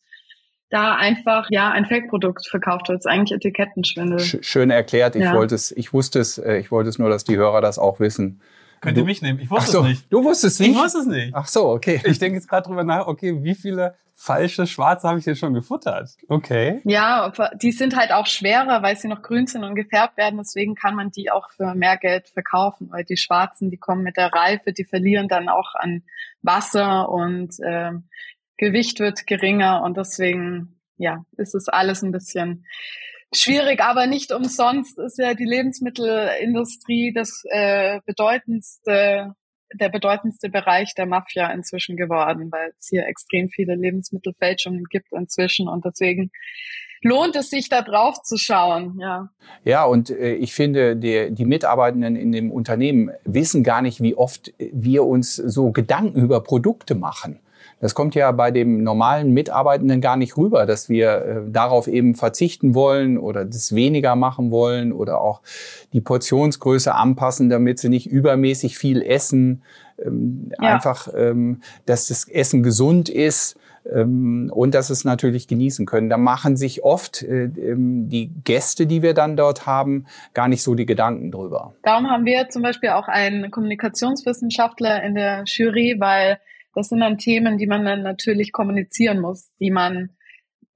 da 0.70 0.96
einfach 0.96 1.48
ja 1.52 1.70
ein 1.72 1.86
Fake-Produkt 1.86 2.48
verkauft 2.48 2.90
wird. 2.90 2.98
Das 2.98 3.06
ist 3.06 3.12
eigentlich 3.12 3.36
Etikettenschwindel. 3.36 4.20
Schön 4.20 4.72
erklärt. 4.72 5.16
Ich 5.16 5.24
ja. 5.24 5.34
wollte 5.34 5.56
es, 5.56 5.72
ich 5.72 5.94
wusste 5.94 6.20
es, 6.20 6.38
äh, 6.38 6.58
ich 6.58 6.72
wollte 6.72 6.90
es 6.90 7.00
nur, 7.00 7.10
dass 7.10 7.24
die 7.24 7.38
Hörer 7.38 7.62
das 7.62 7.78
auch 7.78 8.00
wissen. 8.00 8.42
Könnt 8.82 8.98
ihr 8.98 9.06
mich 9.06 9.22
nehmen? 9.22 9.40
Ich 9.40 9.50
wusste 9.50 9.72
so, 9.72 9.80
es 9.82 9.88
nicht. 9.88 10.14
Du 10.14 10.24
wusstest 10.24 10.56
es 10.56 10.60
nicht? 10.60 10.76
Ich 10.76 10.84
wusste 10.84 11.00
es 11.00 11.06
nicht. 11.08 11.34
Ach 11.34 11.48
so, 11.48 11.70
okay. 11.70 12.02
Ich 12.06 12.20
denke 12.20 12.38
jetzt 12.38 12.48
gerade 12.48 12.68
drüber 12.68 12.84
nach, 12.84 13.08
okay, 13.08 13.44
wie 13.44 13.56
viele 13.56 13.96
falsche 14.16 14.66
Schwarze 14.66 15.08
habe 15.08 15.20
ich 15.20 15.26
denn 15.26 15.36
schon 15.36 15.54
gefuttert? 15.54 16.12
Okay. 16.30 16.82
Ja, 16.86 17.32
die 17.62 17.72
sind 17.72 17.96
halt 17.96 18.12
auch 18.12 18.26
schwerer, 18.26 18.82
weil 18.82 18.96
sie 18.96 19.10
noch 19.10 19.22
grün 19.22 19.46
sind 19.46 19.64
und 19.64 19.76
gefärbt 19.76 20.18
werden. 20.18 20.38
Deswegen 20.38 20.76
kann 20.76 20.96
man 20.96 21.12
die 21.12 21.30
auch 21.32 21.50
für 21.52 21.76
mehr 21.76 21.98
Geld 21.98 22.30
verkaufen, 22.30 22.90
weil 22.92 23.04
die 23.04 23.18
Schwarzen, 23.18 23.70
die 23.70 23.78
kommen 23.78 24.04
mit 24.04 24.18
der 24.18 24.32
Reife, 24.34 24.72
die 24.72 24.86
verlieren 24.86 25.28
dann 25.28 25.50
auch 25.50 25.76
an 25.76 26.04
Wasser 26.42 27.10
und 27.10 27.60
äh, 27.60 27.92
Gewicht 28.58 29.00
wird 29.00 29.28
geringer 29.28 29.84
und 29.84 29.98
deswegen, 29.98 30.80
ja, 30.98 31.26
ist 31.38 31.54
es 31.54 31.68
alles 31.68 32.02
ein 32.02 32.14
bisschen 32.14 32.66
schwierig, 33.34 33.82
aber 33.82 34.08
nicht 34.08 34.32
umsonst 34.32 34.98
ist 34.98 35.18
ja 35.18 35.34
die 35.34 35.46
Lebensmittelindustrie 35.46 37.12
das 37.14 37.44
äh, 37.50 38.00
bedeutendste, 38.06 39.36
der 39.80 39.90
bedeutendste 39.90 40.50
Bereich 40.50 40.94
der 40.96 41.06
Mafia 41.06 41.52
inzwischen 41.52 41.98
geworden, 41.98 42.52
weil 42.52 42.74
es 42.80 42.88
hier 42.90 43.06
extrem 43.08 43.50
viele 43.50 43.76
Lebensmittelfälschungen 43.76 44.86
gibt 44.86 45.12
inzwischen 45.12 45.68
und 45.68 45.86
deswegen 45.86 46.32
lohnt 47.02 47.36
es 47.36 47.50
sich 47.50 47.70
da 47.70 47.82
drauf 47.82 48.22
zu 48.24 48.38
schauen, 48.38 48.98
ja. 49.00 49.30
Ja, 49.64 49.86
und 49.86 50.10
äh, 50.10 50.34
ich 50.34 50.54
finde, 50.54 50.96
die, 50.96 51.30
die 51.32 51.46
Mitarbeitenden 51.46 52.16
in 52.16 52.32
dem 52.32 52.52
Unternehmen 52.52 53.12
wissen 53.24 53.64
gar 53.64 53.82
nicht, 53.82 54.02
wie 54.02 54.16
oft 54.16 54.54
wir 54.58 55.04
uns 55.06 55.36
so 55.36 55.72
Gedanken 55.72 56.22
über 56.22 56.42
Produkte 56.42 56.96
machen. 56.96 57.40
Das 57.80 57.94
kommt 57.94 58.16
ja 58.16 58.32
bei 58.32 58.52
dem 58.52 58.84
normalen 58.84 59.32
Mitarbeitenden 59.32 60.02
gar 60.02 60.18
nicht 60.18 60.38
rüber, 60.38 60.66
dass 60.66 60.90
wir 60.90 61.10
äh, 61.10 61.52
darauf 61.52 61.88
eben 61.88 62.16
verzichten 62.16 62.74
wollen 62.74 63.18
oder 63.18 63.46
das 63.46 63.76
weniger 63.76 64.16
machen 64.16 64.52
wollen 64.52 64.94
oder 64.94 65.22
auch 65.22 65.42
die 65.94 66.02
Portionsgröße 66.02 66.94
anpassen, 66.94 67.50
damit 67.50 67.80
sie 67.80 67.90
nicht 67.90 68.08
übermäßig 68.08 68.78
viel 68.78 69.02
essen. 69.02 69.62
Ähm, 70.04 70.52
ja. 70.62 70.76
Einfach, 70.76 71.10
ähm, 71.16 71.62
dass 71.86 72.08
das 72.08 72.28
Essen 72.28 72.64
gesund 72.64 73.10
ist 73.10 73.58
ähm, 73.94 74.52
und 74.54 74.74
dass 74.74 74.90
es 74.90 75.06
natürlich 75.06 75.48
genießen 75.48 75.86
können. 75.86 76.10
Da 76.10 76.18
machen 76.18 76.58
sich 76.58 76.84
oft 76.84 77.22
äh, 77.24 77.50
die 77.52 78.32
Gäste, 78.44 78.88
die 78.88 79.02
wir 79.02 79.14
dann 79.14 79.38
dort 79.38 79.66
haben, 79.66 80.06
gar 80.34 80.48
nicht 80.48 80.64
so 80.64 80.76
die 80.76 80.86
Gedanken 80.86 81.32
drüber. 81.32 81.74
Darum 81.84 82.10
haben 82.10 82.26
wir 82.26 82.50
zum 82.50 82.62
Beispiel 82.62 82.90
auch 82.90 83.08
einen 83.08 83.52
Kommunikationswissenschaftler 83.52 85.04
in 85.04 85.16
der 85.16 85.44
Jury, 85.46 85.96
weil 86.00 86.40
das 86.76 86.90
sind 86.90 87.00
dann 87.00 87.18
Themen, 87.18 87.58
die 87.58 87.68
man 87.68 87.86
dann 87.86 88.04
natürlich 88.04 88.52
kommunizieren 88.52 89.20
muss, 89.20 89.50
die 89.60 89.72
man 89.72 90.10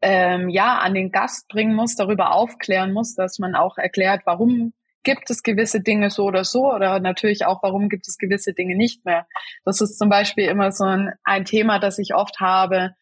ähm, 0.01 0.49
ja 0.49 0.79
an 0.79 0.93
den 0.93 1.11
Gast 1.11 1.47
bringen 1.49 1.75
muss, 1.75 1.95
darüber 1.95 2.33
aufklären 2.33 2.93
muss, 2.93 3.15
dass 3.15 3.37
man 3.37 3.53
auch 3.53 3.77
erklärt, 3.77 4.21
warum 4.25 4.73
gibt 5.03 5.29
es 5.29 5.43
gewisse 5.43 5.81
Dinge 5.81 6.09
so 6.09 6.25
oder 6.25 6.43
so 6.43 6.73
oder 6.73 6.99
natürlich 6.99 7.45
auch, 7.45 7.63
warum 7.63 7.89
gibt 7.89 8.07
es 8.07 8.17
gewisse 8.17 8.53
Dinge 8.53 8.75
nicht 8.75 9.05
mehr. 9.05 9.27
Das 9.65 9.81
ist 9.81 9.97
zum 9.97 10.09
Beispiel 10.09 10.45
immer 10.45 10.71
so 10.71 10.85
ein, 10.85 11.13
ein 11.23 11.45
Thema, 11.45 11.79
das 11.79 11.99
ich 11.99 12.13
oft 12.13 12.39
habe, 12.39 12.95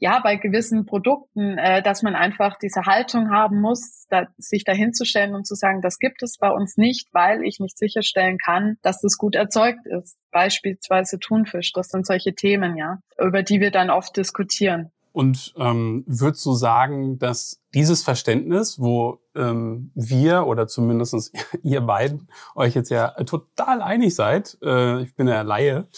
ja, 0.00 0.18
bei 0.20 0.36
gewissen 0.36 0.86
Produkten, 0.86 1.58
äh, 1.58 1.82
dass 1.82 2.02
man 2.02 2.16
einfach 2.16 2.56
diese 2.58 2.86
Haltung 2.86 3.30
haben 3.30 3.60
muss, 3.60 4.06
da, 4.08 4.26
sich 4.38 4.64
dahinzustellen 4.64 5.34
und 5.34 5.46
zu 5.46 5.54
sagen, 5.54 5.82
das 5.82 5.98
gibt 5.98 6.22
es 6.22 6.38
bei 6.38 6.50
uns 6.50 6.78
nicht, 6.78 7.08
weil 7.12 7.44
ich 7.44 7.60
nicht 7.60 7.76
sicherstellen 7.78 8.38
kann, 8.38 8.78
dass 8.82 9.02
das 9.02 9.18
gut 9.18 9.34
erzeugt 9.34 9.86
ist. 9.86 10.16
Beispielsweise 10.30 11.18
Thunfisch, 11.18 11.72
das 11.74 11.88
sind 11.88 12.06
solche 12.06 12.34
Themen, 12.34 12.78
ja, 12.78 12.98
über 13.18 13.42
die 13.42 13.60
wir 13.60 13.70
dann 13.70 13.90
oft 13.90 14.16
diskutieren. 14.16 14.90
Und 15.12 15.52
ähm, 15.58 16.04
würdest 16.06 16.46
du 16.46 16.54
sagen, 16.54 17.18
dass 17.18 17.60
dieses 17.74 18.02
Verständnis, 18.02 18.80
wo 18.80 19.20
ähm, 19.34 19.90
wir 19.94 20.46
oder 20.46 20.66
zumindest 20.66 21.32
ihr 21.62 21.82
beiden 21.82 22.28
euch 22.54 22.74
jetzt 22.74 22.90
ja 22.90 23.08
total 23.24 23.82
einig 23.82 24.14
seid, 24.14 24.56
äh, 24.62 25.02
ich 25.02 25.14
bin 25.14 25.28
ja 25.28 25.42
Laie, 25.42 25.88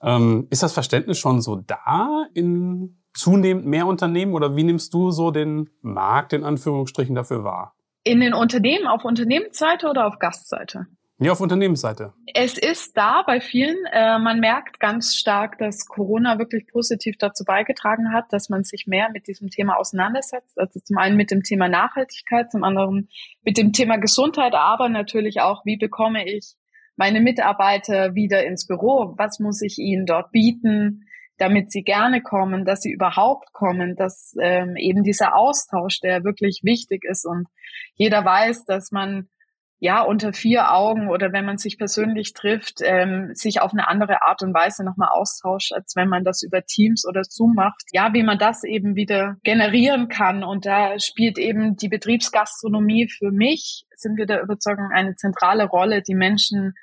ähm, 0.00 0.48
ist 0.50 0.64
das 0.64 0.72
Verständnis 0.72 1.18
schon 1.18 1.40
so 1.42 1.56
da 1.56 2.26
in 2.34 3.01
zunehmend 3.14 3.66
mehr 3.66 3.86
Unternehmen 3.86 4.34
oder 4.34 4.56
wie 4.56 4.64
nimmst 4.64 4.94
du 4.94 5.10
so 5.10 5.30
den 5.30 5.70
Markt 5.80 6.32
in 6.32 6.44
Anführungsstrichen 6.44 7.14
dafür 7.14 7.44
wahr? 7.44 7.74
In 8.04 8.20
den 8.20 8.34
Unternehmen, 8.34 8.86
auf 8.86 9.04
Unternehmensseite 9.04 9.88
oder 9.88 10.06
auf 10.06 10.18
Gastseite? 10.18 10.86
Ja, 11.18 11.30
auf 11.30 11.40
Unternehmensseite. 11.40 12.14
Es 12.34 12.58
ist 12.58 12.96
da 12.96 13.22
bei 13.24 13.40
vielen. 13.40 13.76
Äh, 13.92 14.18
man 14.18 14.40
merkt 14.40 14.80
ganz 14.80 15.14
stark, 15.14 15.56
dass 15.58 15.86
Corona 15.86 16.40
wirklich 16.40 16.66
positiv 16.66 17.16
dazu 17.16 17.44
beigetragen 17.44 18.12
hat, 18.12 18.32
dass 18.32 18.48
man 18.48 18.64
sich 18.64 18.88
mehr 18.88 19.08
mit 19.12 19.28
diesem 19.28 19.48
Thema 19.48 19.76
auseinandersetzt. 19.76 20.58
Also 20.58 20.80
zum 20.80 20.98
einen 20.98 21.16
mit 21.16 21.30
dem 21.30 21.44
Thema 21.44 21.68
Nachhaltigkeit, 21.68 22.50
zum 22.50 22.64
anderen 22.64 23.08
mit 23.44 23.56
dem 23.56 23.72
Thema 23.72 23.98
Gesundheit, 23.98 24.54
aber 24.54 24.88
natürlich 24.88 25.40
auch, 25.40 25.64
wie 25.64 25.76
bekomme 25.76 26.28
ich 26.28 26.56
meine 26.96 27.20
Mitarbeiter 27.20 28.16
wieder 28.16 28.44
ins 28.44 28.66
Büro? 28.66 29.14
Was 29.16 29.38
muss 29.38 29.62
ich 29.62 29.78
ihnen 29.78 30.06
dort 30.06 30.32
bieten? 30.32 31.04
Damit 31.42 31.72
sie 31.72 31.82
gerne 31.82 32.22
kommen, 32.22 32.64
dass 32.64 32.82
sie 32.82 32.92
überhaupt 32.92 33.52
kommen, 33.52 33.96
dass 33.96 34.36
ähm, 34.40 34.76
eben 34.76 35.02
dieser 35.02 35.34
Austausch, 35.34 35.98
der 35.98 36.22
wirklich 36.22 36.60
wichtig 36.62 37.02
ist 37.04 37.26
und 37.26 37.48
jeder 37.96 38.24
weiß, 38.24 38.64
dass 38.64 38.92
man 38.92 39.28
ja 39.80 40.02
unter 40.02 40.32
vier 40.32 40.72
Augen 40.72 41.08
oder 41.08 41.32
wenn 41.32 41.44
man 41.44 41.58
sich 41.58 41.78
persönlich 41.78 42.32
trifft, 42.32 42.78
ähm, 42.84 43.30
sich 43.34 43.60
auf 43.60 43.72
eine 43.72 43.88
andere 43.88 44.22
Art 44.22 44.40
und 44.44 44.54
Weise 44.54 44.84
nochmal 44.84 45.08
austauscht, 45.10 45.72
als 45.72 45.96
wenn 45.96 46.08
man 46.08 46.22
das 46.22 46.44
über 46.44 46.62
Teams 46.62 47.04
oder 47.04 47.24
Zoom 47.24 47.54
macht. 47.54 47.82
Ja, 47.90 48.12
wie 48.12 48.22
man 48.22 48.38
das 48.38 48.62
eben 48.62 48.94
wieder 48.94 49.38
generieren 49.42 50.06
kann. 50.06 50.44
Und 50.44 50.64
da 50.64 51.00
spielt 51.00 51.38
eben 51.38 51.74
die 51.74 51.88
Betriebsgastronomie 51.88 53.08
für 53.08 53.32
mich, 53.32 53.86
sind 53.96 54.16
wir 54.16 54.26
der 54.26 54.42
Überzeugung, 54.42 54.90
eine 54.94 55.16
zentrale 55.16 55.64
Rolle, 55.64 56.02
die 56.02 56.14
Menschen 56.14 56.74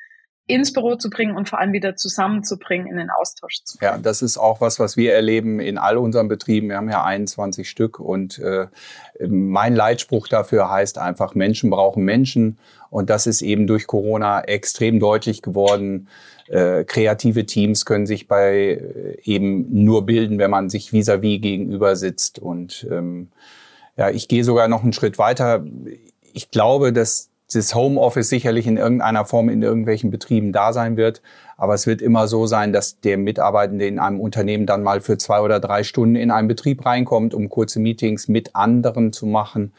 ins 0.49 0.73
Büro 0.73 0.95
zu 0.95 1.11
bringen 1.11 1.35
und 1.35 1.47
vor 1.47 1.59
allem 1.59 1.73
wieder 1.73 1.95
zusammenzubringen, 1.95 2.87
in 2.87 2.97
den 2.97 3.09
Austausch 3.11 3.63
zu 3.63 3.77
bringen. 3.77 3.93
Ja, 3.93 3.97
das 3.99 4.23
ist 4.23 4.39
auch 4.39 4.61
was, 4.61 4.79
was 4.79 4.97
wir 4.97 5.13
erleben 5.13 5.59
in 5.59 5.77
all 5.77 5.97
unseren 5.97 6.27
Betrieben. 6.27 6.69
Wir 6.69 6.77
haben 6.77 6.89
ja 6.89 7.03
21 7.03 7.69
Stück 7.69 7.99
und 7.99 8.39
äh, 8.39 8.67
mein 9.27 9.75
Leitspruch 9.75 10.27
dafür 10.27 10.71
heißt 10.71 10.97
einfach, 10.97 11.35
Menschen 11.35 11.69
brauchen 11.69 12.03
Menschen. 12.03 12.57
Und 12.89 13.11
das 13.11 13.27
ist 13.27 13.43
eben 13.43 13.67
durch 13.67 13.85
Corona 13.85 14.41
extrem 14.41 14.99
deutlich 14.99 15.43
geworden. 15.43 16.07
Äh, 16.47 16.83
kreative 16.83 17.45
Teams 17.45 17.85
können 17.85 18.07
sich 18.07 18.27
bei 18.27 18.81
äh, 18.81 19.21
eben 19.23 19.83
nur 19.83 20.07
bilden, 20.07 20.39
wenn 20.39 20.49
man 20.49 20.71
sich 20.71 20.91
vis-à-vis 20.91 21.37
-vis 21.37 21.41
gegenüber 21.41 21.95
sitzt. 21.95 22.39
Und 22.39 22.87
ähm, 22.89 23.27
ja, 23.97 24.09
ich 24.09 24.27
gehe 24.27 24.43
sogar 24.43 24.67
noch 24.67 24.81
einen 24.81 24.93
Schritt 24.93 25.19
weiter. 25.19 25.63
Ich 26.33 26.49
glaube, 26.49 26.91
dass 26.91 27.29
das 27.53 27.73
Homeoffice 27.75 28.29
sicherlich 28.29 28.67
in 28.67 28.77
irgendeiner 28.77 29.25
Form 29.25 29.49
in 29.49 29.61
irgendwelchen 29.61 30.11
Betrieben 30.11 30.51
da 30.51 30.73
sein 30.73 30.97
wird. 30.97 31.21
Aber 31.57 31.73
es 31.73 31.87
wird 31.87 32.01
immer 32.01 32.27
so 32.27 32.47
sein, 32.47 32.71
dass 32.71 32.99
der 33.01 33.17
Mitarbeitende 33.17 33.87
in 33.87 33.99
einem 33.99 34.19
Unternehmen 34.19 34.65
dann 34.65 34.83
mal 34.83 35.01
für 35.01 35.17
zwei 35.17 35.41
oder 35.41 35.59
drei 35.59 35.83
Stunden 35.83 36.15
in 36.15 36.31
einen 36.31 36.47
Betrieb 36.47 36.85
reinkommt, 36.85 37.33
um 37.33 37.49
kurze 37.49 37.79
Meetings 37.79 38.27
mit 38.27 38.55
anderen 38.55 39.11
zu 39.11 39.25
machen 39.25 39.73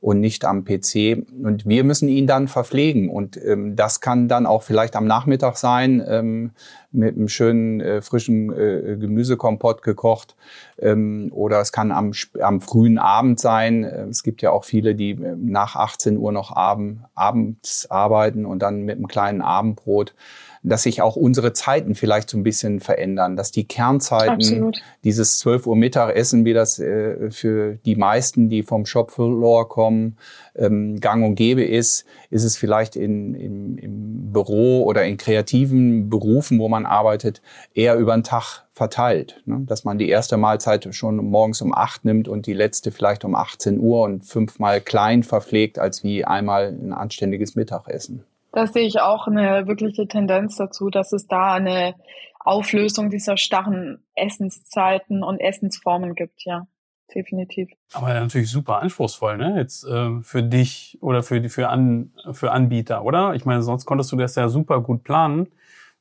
und 0.00 0.20
nicht 0.20 0.44
am 0.44 0.64
PC. 0.64 1.26
Und 1.42 1.66
wir 1.66 1.84
müssen 1.84 2.08
ihn 2.08 2.26
dann 2.26 2.48
verpflegen. 2.48 3.10
Und 3.10 3.36
ähm, 3.44 3.76
das 3.76 4.00
kann 4.00 4.28
dann 4.28 4.46
auch 4.46 4.62
vielleicht 4.62 4.96
am 4.96 5.06
Nachmittag 5.06 5.56
sein, 5.56 6.02
ähm, 6.06 6.52
mit 6.90 7.16
einem 7.16 7.28
schönen 7.28 7.80
äh, 7.80 8.00
frischen 8.00 8.50
äh, 8.52 8.96
Gemüsekompott 8.98 9.82
gekocht. 9.82 10.36
Ähm, 10.80 11.30
oder 11.32 11.60
es 11.60 11.72
kann 11.72 11.92
am, 11.92 12.12
am 12.40 12.60
frühen 12.60 12.98
Abend 12.98 13.38
sein. 13.38 13.84
Äh, 13.84 14.04
es 14.04 14.22
gibt 14.22 14.42
ja 14.42 14.50
auch 14.50 14.64
viele, 14.64 14.94
die 14.94 15.10
äh, 15.10 15.36
nach 15.36 15.76
18 15.76 16.16
Uhr 16.16 16.32
noch 16.32 16.54
abend, 16.54 17.00
abends 17.14 17.90
arbeiten 17.90 18.46
und 18.46 18.60
dann 18.60 18.82
mit 18.82 18.96
einem 18.96 19.08
kleinen 19.08 19.42
Abendbrot 19.42 20.14
dass 20.62 20.82
sich 20.82 21.00
auch 21.00 21.16
unsere 21.16 21.52
Zeiten 21.52 21.94
vielleicht 21.94 22.28
so 22.28 22.36
ein 22.36 22.42
bisschen 22.42 22.80
verändern, 22.80 23.36
dass 23.36 23.50
die 23.50 23.64
Kernzeiten, 23.64 24.34
Absolut. 24.34 24.82
dieses 25.04 25.38
12 25.38 25.66
Uhr 25.66 25.76
Mittagessen, 25.76 26.44
wie 26.44 26.52
das 26.52 26.78
äh, 26.78 27.30
für 27.30 27.76
die 27.86 27.96
meisten, 27.96 28.50
die 28.50 28.62
vom 28.62 28.84
Shopfloor 28.84 29.68
kommen, 29.68 30.18
ähm, 30.54 31.00
gang 31.00 31.24
und 31.24 31.34
gäbe 31.34 31.64
ist, 31.64 32.04
ist 32.28 32.44
es 32.44 32.56
vielleicht 32.56 32.94
in, 32.96 33.34
im, 33.34 33.78
im 33.78 34.32
Büro 34.32 34.84
oder 34.84 35.04
in 35.04 35.16
kreativen 35.16 36.10
Berufen, 36.10 36.58
wo 36.58 36.68
man 36.68 36.84
arbeitet, 36.84 37.40
eher 37.74 37.96
über 37.96 38.14
den 38.14 38.24
Tag 38.24 38.64
verteilt. 38.80 39.42
Ne? 39.44 39.66
Dass 39.66 39.84
man 39.84 39.98
die 39.98 40.08
erste 40.08 40.38
Mahlzeit 40.38 40.88
schon 40.94 41.16
morgens 41.16 41.60
um 41.60 41.74
acht 41.74 42.06
nimmt 42.06 42.28
und 42.28 42.46
die 42.46 42.54
letzte 42.54 42.92
vielleicht 42.92 43.26
um 43.26 43.34
18 43.34 43.78
Uhr 43.78 44.00
und 44.04 44.24
fünfmal 44.24 44.80
klein 44.80 45.22
verpflegt, 45.22 45.78
als 45.78 46.02
wie 46.02 46.24
einmal 46.24 46.68
ein 46.68 46.94
anständiges 46.94 47.56
Mittagessen. 47.56 48.24
Da 48.52 48.66
sehe 48.66 48.86
ich 48.86 48.98
auch 49.02 49.26
eine 49.26 49.66
wirkliche 49.66 50.08
Tendenz 50.08 50.56
dazu, 50.56 50.88
dass 50.88 51.12
es 51.12 51.26
da 51.26 51.52
eine 51.52 51.94
Auflösung 52.38 53.10
dieser 53.10 53.36
starren 53.36 54.02
Essenszeiten 54.14 55.22
und 55.22 55.40
Essensformen 55.40 56.14
gibt, 56.14 56.42
ja. 56.46 56.66
Definitiv. 57.14 57.68
Aber 57.92 58.14
natürlich 58.14 58.50
super 58.50 58.80
anspruchsvoll, 58.80 59.36
ne? 59.36 59.56
Jetzt 59.58 59.84
äh, 59.84 60.22
für 60.22 60.44
dich 60.44 60.96
oder 61.00 61.24
für 61.24 61.40
die 61.40 61.48
für, 61.48 61.68
An, 61.68 62.12
für 62.32 62.52
Anbieter, 62.52 63.04
oder? 63.04 63.34
Ich 63.34 63.44
meine, 63.44 63.62
sonst 63.62 63.84
konntest 63.84 64.12
du 64.12 64.16
das 64.16 64.36
ja 64.36 64.48
super 64.48 64.80
gut 64.80 65.02
planen. 65.02 65.48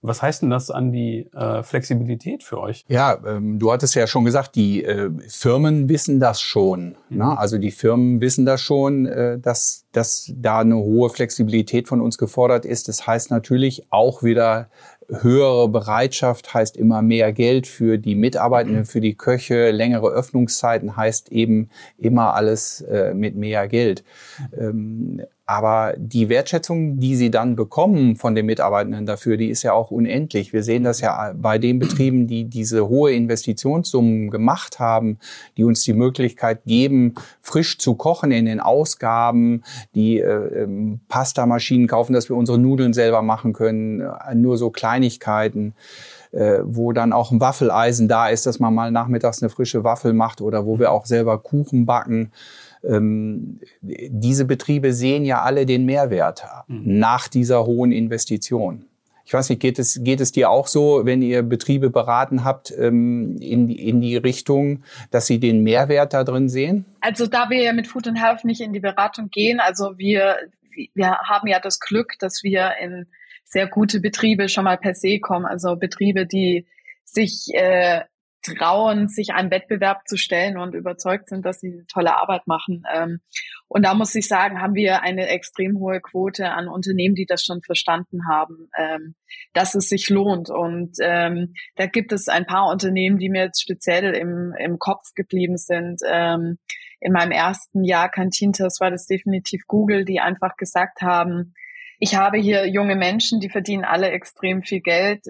Was 0.01 0.21
heißt 0.21 0.43
denn 0.43 0.49
das 0.49 0.71
an 0.71 0.93
die 0.93 1.29
äh, 1.33 1.61
Flexibilität 1.61 2.43
für 2.43 2.59
euch? 2.59 2.85
Ja, 2.87 3.17
ähm, 3.25 3.59
du 3.59 3.71
hattest 3.71 3.95
ja 3.95 4.07
schon 4.07 4.23
gesagt, 4.23 4.55
die 4.55 4.83
äh, 4.83 5.09
Firmen 5.27 5.89
wissen 5.89 6.21
das 6.21 6.39
schon. 6.39 6.95
Mhm. 7.09 7.17
Ne? 7.17 7.37
Also 7.37 7.57
die 7.57 7.71
Firmen 7.71 8.21
wissen 8.21 8.45
das 8.45 8.61
schon, 8.61 9.05
äh, 9.05 9.37
dass, 9.39 9.85
dass 9.91 10.31
da 10.37 10.59
eine 10.59 10.77
hohe 10.77 11.09
Flexibilität 11.09 11.89
von 11.89 11.99
uns 11.99 12.17
gefordert 12.17 12.65
ist. 12.65 12.87
Das 12.87 13.07
heißt 13.07 13.29
natürlich 13.29 13.87
auch 13.89 14.23
wieder 14.23 14.69
höhere 15.09 15.67
Bereitschaft 15.69 16.53
heißt 16.53 16.77
immer 16.77 17.01
mehr 17.01 17.33
Geld 17.33 17.67
für 17.67 17.97
die 17.97 18.15
Mitarbeitenden, 18.15 18.85
für 18.85 19.01
die 19.01 19.15
Köche. 19.15 19.71
Längere 19.71 20.09
Öffnungszeiten 20.09 20.95
heißt 20.95 21.31
eben 21.31 21.69
immer 21.97 22.35
alles 22.35 22.81
äh, 22.81 23.13
mit 23.13 23.35
mehr 23.35 23.67
Geld. 23.67 24.03
Ähm, 24.57 25.21
aber 25.49 25.95
die 25.97 26.29
Wertschätzung, 26.29 26.99
die 26.99 27.15
sie 27.15 27.31
dann 27.31 27.55
bekommen 27.55 28.15
von 28.17 28.35
den 28.35 28.45
Mitarbeitenden 28.45 29.07
dafür, 29.07 29.35
die 29.35 29.49
ist 29.49 29.63
ja 29.63 29.73
auch 29.73 29.89
unendlich. 29.89 30.53
Wir 30.53 30.61
sehen 30.61 30.83
das 30.83 31.01
ja 31.01 31.33
bei 31.35 31.57
den 31.57 31.79
Betrieben, 31.79 32.27
die 32.27 32.43
diese 32.43 32.87
hohe 32.87 33.13
Investitionssummen 33.13 34.29
gemacht 34.29 34.77
haben, 34.77 35.17
die 35.57 35.63
uns 35.63 35.81
die 35.81 35.93
Möglichkeit 35.93 36.65
geben, 36.65 37.15
frisch 37.41 37.79
zu 37.79 37.95
kochen 37.95 38.29
in 38.29 38.45
den 38.45 38.59
Ausgaben, 38.59 39.63
die 39.95 40.19
äh, 40.19 40.65
ähm, 40.65 40.99
Pastamaschinen 41.07 41.87
kaufen, 41.87 42.13
dass 42.13 42.29
wir 42.29 42.35
unsere 42.35 42.59
Nudeln 42.59 42.93
selber 42.93 43.23
machen 43.23 43.53
können, 43.53 44.01
äh, 44.01 44.35
nur 44.35 44.55
so 44.59 44.69
Kleinigkeiten 44.69 45.73
äh, 46.31 46.59
wo 46.63 46.93
dann 46.93 47.11
auch 47.11 47.31
ein 47.31 47.41
Waffeleisen 47.41 48.07
da 48.07 48.27
ist, 48.27 48.45
dass 48.45 48.59
man 48.59 48.75
mal 48.75 48.91
nachmittags 48.91 49.41
eine 49.41 49.49
frische 49.49 49.83
Waffel 49.83 50.13
macht 50.13 50.41
oder 50.41 50.67
wo 50.67 50.77
wir 50.77 50.91
auch 50.91 51.07
selber 51.07 51.39
Kuchen 51.39 51.87
backen 51.87 52.31
ähm, 52.83 53.59
diese 53.81 54.45
Betriebe 54.45 54.93
sehen 54.93 55.25
ja 55.25 55.41
alle 55.41 55.65
den 55.65 55.85
Mehrwert 55.85 56.45
mhm. 56.67 56.99
nach 56.99 57.27
dieser 57.27 57.65
hohen 57.65 57.91
Investition. 57.91 58.85
Ich 59.25 59.33
weiß 59.33 59.49
nicht, 59.49 59.61
geht 59.61 59.77
es, 59.77 60.03
geht 60.03 60.21
es 60.21 60.31
dir 60.31 60.49
auch 60.49 60.65
so, 60.65 61.05
wenn 61.05 61.21
ihr 61.21 61.43
Betriebe 61.43 61.91
beraten 61.91 62.43
habt, 62.43 62.71
ähm, 62.75 63.37
in, 63.39 63.69
in 63.69 64.01
die 64.01 64.17
Richtung, 64.17 64.83
dass 65.11 65.27
sie 65.27 65.39
den 65.39 65.61
Mehrwert 65.61 66.13
da 66.13 66.23
drin 66.23 66.49
sehen? 66.49 66.85
Also 66.99 67.27
da 67.27 67.49
wir 67.51 67.61
ja 67.61 67.73
mit 67.73 67.85
Food 67.85 68.07
and 68.07 68.19
Health 68.19 68.43
nicht 68.43 68.59
in 68.59 68.73
die 68.73 68.79
Beratung 68.79 69.29
gehen, 69.29 69.59
also 69.59 69.99
wir, 69.99 70.37
wir 70.95 71.11
haben 71.11 71.47
ja 71.47 71.59
das 71.59 71.79
Glück, 71.79 72.13
dass 72.17 72.41
wir 72.41 72.71
in 72.81 73.05
sehr 73.43 73.67
gute 73.67 73.99
Betriebe 73.99 74.49
schon 74.49 74.63
mal 74.63 74.77
per 74.77 74.95
se 74.95 75.19
kommen, 75.19 75.45
also 75.45 75.75
Betriebe, 75.75 76.25
die 76.25 76.65
sich 77.03 77.49
äh, 77.53 78.01
trauen, 78.41 79.07
sich 79.07 79.33
einem 79.33 79.51
Wettbewerb 79.51 80.07
zu 80.07 80.17
stellen 80.17 80.57
und 80.57 80.73
überzeugt 80.73 81.29
sind, 81.29 81.45
dass 81.45 81.59
sie 81.59 81.83
tolle 81.91 82.17
Arbeit 82.17 82.47
machen. 82.47 82.83
Ähm, 82.93 83.19
und 83.67 83.85
da 83.85 83.93
muss 83.93 84.15
ich 84.15 84.27
sagen, 84.27 84.61
haben 84.61 84.75
wir 84.75 85.01
eine 85.01 85.27
extrem 85.27 85.77
hohe 85.77 86.01
Quote 86.01 86.49
an 86.49 86.67
Unternehmen, 86.67 87.15
die 87.15 87.25
das 87.25 87.43
schon 87.43 87.61
verstanden 87.61 88.27
haben, 88.29 88.69
ähm, 88.77 89.15
dass 89.53 89.75
es 89.75 89.89
sich 89.89 90.09
lohnt. 90.09 90.49
Und 90.49 90.95
ähm, 91.01 91.53
da 91.75 91.85
gibt 91.85 92.11
es 92.11 92.27
ein 92.27 92.45
paar 92.45 92.67
Unternehmen, 92.69 93.17
die 93.17 93.29
mir 93.29 93.43
jetzt 93.43 93.61
speziell 93.61 94.15
im, 94.15 94.53
im 94.57 94.79
Kopf 94.79 95.13
geblieben 95.15 95.57
sind. 95.57 96.01
in 96.01 97.13
meinem 97.13 97.31
ersten 97.31 97.83
Jahr 97.83 98.09
Cantintas 98.09 98.79
war 98.79 98.91
das 98.91 99.05
definitiv 99.05 99.63
Google, 99.67 100.05
die 100.05 100.19
einfach 100.19 100.55
gesagt 100.57 101.01
haben, 101.01 101.53
ich 101.99 102.15
habe 102.15 102.37
hier 102.37 102.65
junge 102.65 102.95
Menschen, 102.95 103.41
die 103.41 103.49
verdienen 103.49 103.83
alle 103.83 104.09
extrem 104.11 104.63
viel 104.63 104.79
Geld 104.79 105.25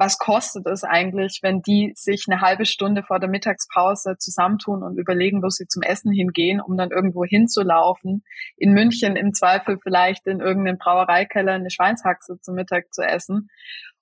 was 0.00 0.16
kostet 0.16 0.66
es 0.66 0.82
eigentlich, 0.82 1.40
wenn 1.42 1.60
die 1.60 1.92
sich 1.94 2.24
eine 2.26 2.40
halbe 2.40 2.64
Stunde 2.64 3.02
vor 3.02 3.20
der 3.20 3.28
Mittagspause 3.28 4.16
zusammentun 4.18 4.82
und 4.82 4.96
überlegen, 4.96 5.42
wo 5.42 5.50
sie 5.50 5.66
zum 5.66 5.82
Essen 5.82 6.10
hingehen, 6.10 6.58
um 6.58 6.78
dann 6.78 6.90
irgendwo 6.90 7.22
hinzulaufen. 7.26 8.24
In 8.56 8.72
München 8.72 9.14
im 9.14 9.34
Zweifel 9.34 9.78
vielleicht 9.82 10.26
in 10.26 10.40
irgendeinem 10.40 10.78
Brauereikeller 10.78 11.52
eine 11.52 11.70
Schweinshaxe 11.70 12.40
zum 12.40 12.54
Mittag 12.54 12.94
zu 12.94 13.02
essen 13.02 13.50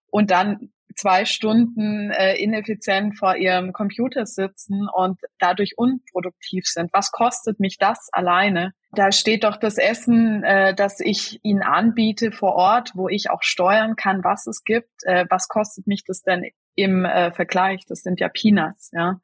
und 0.09 0.31
dann 0.31 0.71
zwei 0.95 1.25
Stunden 1.25 2.11
äh, 2.11 2.37
ineffizient 2.37 3.17
vor 3.19 3.37
ihrem 3.37 3.73
Computer 3.73 4.27
sitzen 4.27 4.89
und 4.93 5.21
dadurch 5.39 5.75
unproduktiv 5.77 6.65
sind. 6.67 6.91
Was 6.93 7.11
kostet 7.11 7.61
mich 7.61 7.79
das 7.79 8.09
alleine? 8.13 8.73
Da 8.93 9.13
steht 9.13 9.45
doch 9.45 9.57
das 9.57 9.77
Essen, 9.77 10.43
äh, 10.45 10.75
das 10.75 11.01
ich 11.01 11.41
ihnen 11.43 11.63
anbiete 11.63 12.33
vor 12.33 12.55
Ort, 12.55 12.93
wo 12.95 13.09
ich 13.09 13.31
auch 13.31 13.43
steuern 13.43 13.97
kann, 13.97 14.25
was 14.25 14.47
es 14.47 14.65
gibt. 14.65 14.91
Äh, 15.05 15.27
was 15.29 15.49
kostet 15.49 15.87
mich 15.87 16.05
das 16.05 16.23
denn 16.23 16.45
im 16.75 17.05
äh, 17.05 17.31
Vergleich? 17.33 17.85
Das 17.87 18.01
sind 18.01 18.21
ja 18.21 18.29
Peanuts, 18.29 18.91
ja. 18.93 19.21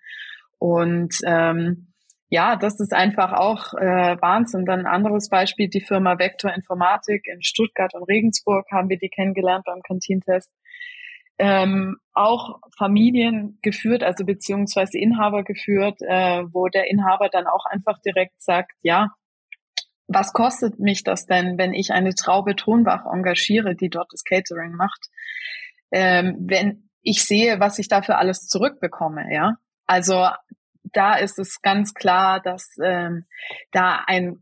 Und 0.58 1.16
ähm, 1.24 1.88
ja, 2.28 2.56
das 2.56 2.80
ist 2.80 2.92
einfach 2.92 3.32
auch 3.32 3.74
äh, 3.74 4.16
Wahnsinn. 4.20 4.64
Dann 4.64 4.80
ein 4.80 4.86
anderes 4.86 5.28
Beispiel, 5.28 5.68
die 5.68 5.80
Firma 5.80 6.18
Vector 6.18 6.52
Informatik 6.52 7.26
in 7.26 7.42
Stuttgart 7.42 7.94
und 7.94 8.04
Regensburg 8.04 8.66
haben 8.72 8.88
wir 8.88 8.98
die 8.98 9.08
kennengelernt 9.08 9.64
beim 9.64 9.82
Kantintest 9.82 10.50
ähm, 11.38 11.96
auch 12.12 12.60
Familien 12.76 13.58
geführt, 13.62 14.02
also 14.04 14.24
beziehungsweise 14.24 14.98
Inhaber 14.98 15.42
geführt, 15.42 16.00
äh, 16.00 16.44
wo 16.52 16.68
der 16.68 16.88
Inhaber 16.90 17.28
dann 17.28 17.46
auch 17.46 17.64
einfach 17.66 17.98
direkt 18.00 18.40
sagt, 18.40 18.72
ja, 18.82 19.10
was 20.06 20.32
kostet 20.32 20.78
mich 20.78 21.02
das 21.02 21.26
denn, 21.26 21.58
wenn 21.58 21.72
ich 21.72 21.92
eine 21.92 22.14
Traube 22.14 22.56
Tonbach 22.56 23.06
engagiere, 23.06 23.74
die 23.74 23.88
dort 23.88 24.12
das 24.12 24.22
Catering 24.22 24.72
macht, 24.72 25.08
ähm, 25.90 26.36
wenn 26.40 26.88
ich 27.02 27.24
sehe, 27.24 27.60
was 27.60 27.78
ich 27.78 27.88
dafür 27.88 28.18
alles 28.18 28.46
zurückbekomme, 28.46 29.32
ja. 29.32 29.56
Also 29.86 30.28
da 30.92 31.14
ist 31.14 31.38
es 31.38 31.60
ganz 31.62 31.94
klar, 31.94 32.40
dass 32.40 32.76
ähm, 32.82 33.26
da 33.72 34.02
ein 34.06 34.40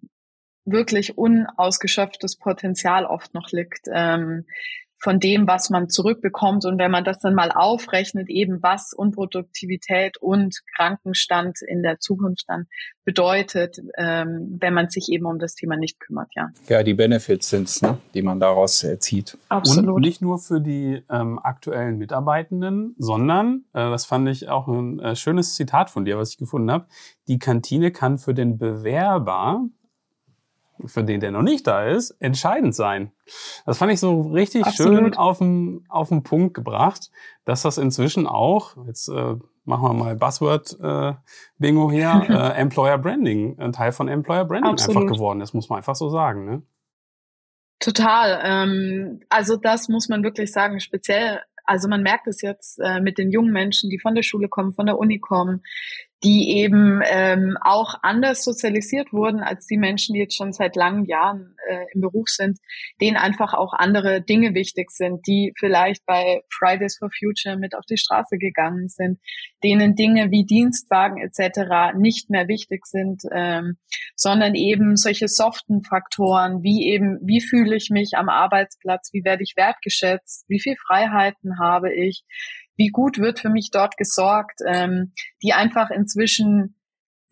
wirklich 0.64 1.18
unausgeschöpftes 1.18 2.38
Potenzial 2.38 3.04
oft 3.04 3.34
noch 3.34 3.50
liegt. 3.50 3.88
Ähm, 3.92 4.46
von 5.02 5.18
dem, 5.18 5.48
was 5.48 5.68
man 5.68 5.88
zurückbekommt. 5.88 6.64
Und 6.64 6.78
wenn 6.78 6.92
man 6.92 7.04
das 7.04 7.18
dann 7.18 7.34
mal 7.34 7.50
aufrechnet, 7.50 8.28
eben 8.30 8.62
was 8.62 8.92
Unproduktivität 8.92 10.16
und 10.18 10.60
Krankenstand 10.76 11.58
in 11.66 11.82
der 11.82 11.98
Zukunft 11.98 12.44
dann 12.46 12.66
bedeutet, 13.04 13.78
ähm, 13.98 14.58
wenn 14.60 14.72
man 14.72 14.90
sich 14.90 15.08
eben 15.10 15.26
um 15.26 15.40
das 15.40 15.56
Thema 15.56 15.76
nicht 15.76 15.98
kümmert, 15.98 16.28
ja. 16.36 16.50
Ja, 16.68 16.84
die 16.84 16.94
Benefits 16.94 17.50
sind 17.50 17.82
ne, 17.82 17.98
die 18.14 18.22
man 18.22 18.38
daraus 18.38 18.86
zieht. 19.00 19.36
Absolut. 19.48 19.96
Und 19.96 20.02
nicht 20.02 20.22
nur 20.22 20.38
für 20.38 20.60
die 20.60 21.02
ähm, 21.10 21.40
aktuellen 21.40 21.98
Mitarbeitenden, 21.98 22.94
sondern, 22.96 23.64
äh, 23.72 23.90
das 23.90 24.06
fand 24.06 24.28
ich 24.28 24.48
auch 24.48 24.68
ein 24.68 25.00
äh, 25.00 25.16
schönes 25.16 25.56
Zitat 25.56 25.90
von 25.90 26.04
dir, 26.04 26.16
was 26.16 26.30
ich 26.30 26.38
gefunden 26.38 26.70
habe, 26.70 26.86
die 27.26 27.40
Kantine 27.40 27.90
kann 27.90 28.18
für 28.18 28.34
den 28.34 28.56
Bewerber 28.56 29.64
für 30.86 31.04
den, 31.04 31.20
der 31.20 31.30
noch 31.30 31.42
nicht 31.42 31.66
da 31.66 31.86
ist, 31.86 32.10
entscheidend 32.20 32.74
sein. 32.74 33.12
Das 33.66 33.78
fand 33.78 33.92
ich 33.92 34.00
so 34.00 34.22
richtig 34.22 34.64
Absolut. 34.64 34.98
schön 34.98 35.14
auf 35.16 35.38
den, 35.38 35.84
auf 35.88 36.08
den 36.08 36.22
Punkt 36.22 36.54
gebracht, 36.54 37.10
dass 37.44 37.62
das 37.62 37.78
inzwischen 37.78 38.26
auch, 38.26 38.76
jetzt 38.86 39.08
äh, 39.08 39.36
machen 39.64 39.82
wir 39.82 39.92
mal 39.92 40.16
Buzzword-Bingo 40.16 41.90
äh, 41.90 41.94
hier, 41.94 42.26
äh, 42.28 42.60
Employer 42.60 42.98
Branding, 42.98 43.58
ein 43.58 43.72
Teil 43.72 43.92
von 43.92 44.08
Employer 44.08 44.44
Branding 44.44 44.72
Absolut. 44.72 44.96
einfach 44.96 45.14
geworden 45.14 45.40
ist, 45.40 45.54
muss 45.54 45.68
man 45.68 45.78
einfach 45.78 45.96
so 45.96 46.08
sagen. 46.08 46.44
Ne? 46.44 46.62
Total. 47.78 48.40
Ähm, 48.44 49.20
also 49.28 49.56
das 49.56 49.88
muss 49.88 50.08
man 50.08 50.22
wirklich 50.22 50.52
sagen, 50.52 50.80
speziell 50.80 51.40
also 51.64 51.88
man 51.88 52.02
merkt 52.02 52.26
es 52.26 52.42
jetzt 52.42 52.78
äh, 52.80 53.00
mit 53.00 53.18
den 53.18 53.30
jungen 53.30 53.52
Menschen, 53.52 53.90
die 53.90 53.98
von 53.98 54.14
der 54.14 54.22
Schule 54.22 54.48
kommen, 54.48 54.72
von 54.72 54.86
der 54.86 54.98
Uni 54.98 55.18
kommen, 55.18 55.62
die 56.24 56.58
eben 56.58 57.00
ähm, 57.04 57.56
auch 57.60 57.94
anders 58.02 58.44
sozialisiert 58.44 59.12
wurden 59.12 59.40
als 59.40 59.66
die 59.66 59.76
Menschen, 59.76 60.14
die 60.14 60.20
jetzt 60.20 60.36
schon 60.36 60.52
seit 60.52 60.76
langen 60.76 61.04
Jahren 61.04 61.56
äh, 61.68 61.86
im 61.92 62.00
Beruf 62.00 62.28
sind, 62.28 62.58
denen 63.00 63.16
einfach 63.16 63.54
auch 63.54 63.72
andere 63.72 64.22
Dinge 64.22 64.54
wichtig 64.54 64.90
sind, 64.92 65.26
die 65.26 65.52
vielleicht 65.58 66.06
bei 66.06 66.42
Fridays 66.48 66.98
for 66.98 67.10
Future 67.10 67.56
mit 67.56 67.74
auf 67.74 67.84
die 67.86 67.96
Straße 67.96 68.38
gegangen 68.38 68.88
sind, 68.88 69.18
denen 69.64 69.96
Dinge 69.96 70.30
wie 70.30 70.44
Dienstwagen 70.44 71.18
etc. 71.18 71.96
nicht 71.96 72.30
mehr 72.30 72.46
wichtig 72.46 72.86
sind, 72.86 73.22
ähm, 73.32 73.78
sondern 74.14 74.54
eben 74.54 74.96
solche 74.96 75.26
soften 75.26 75.82
Faktoren, 75.82 76.62
wie 76.62 76.86
eben, 76.86 77.18
wie 77.22 77.40
fühle 77.40 77.74
ich 77.74 77.90
mich 77.90 78.12
am 78.14 78.28
Arbeitsplatz, 78.28 79.10
wie 79.12 79.24
werde 79.24 79.42
ich 79.42 79.54
wertgeschätzt, 79.56 80.44
wie 80.48 80.60
viel 80.60 80.76
Freiheiten 80.76 81.58
habe 81.58 81.92
ich, 81.92 82.24
wie 82.76 82.88
gut 82.88 83.18
wird 83.18 83.40
für 83.40 83.50
mich 83.50 83.70
dort 83.72 83.96
gesorgt, 83.96 84.60
ähm, 84.66 85.12
die 85.42 85.52
einfach 85.52 85.90
inzwischen 85.90 86.76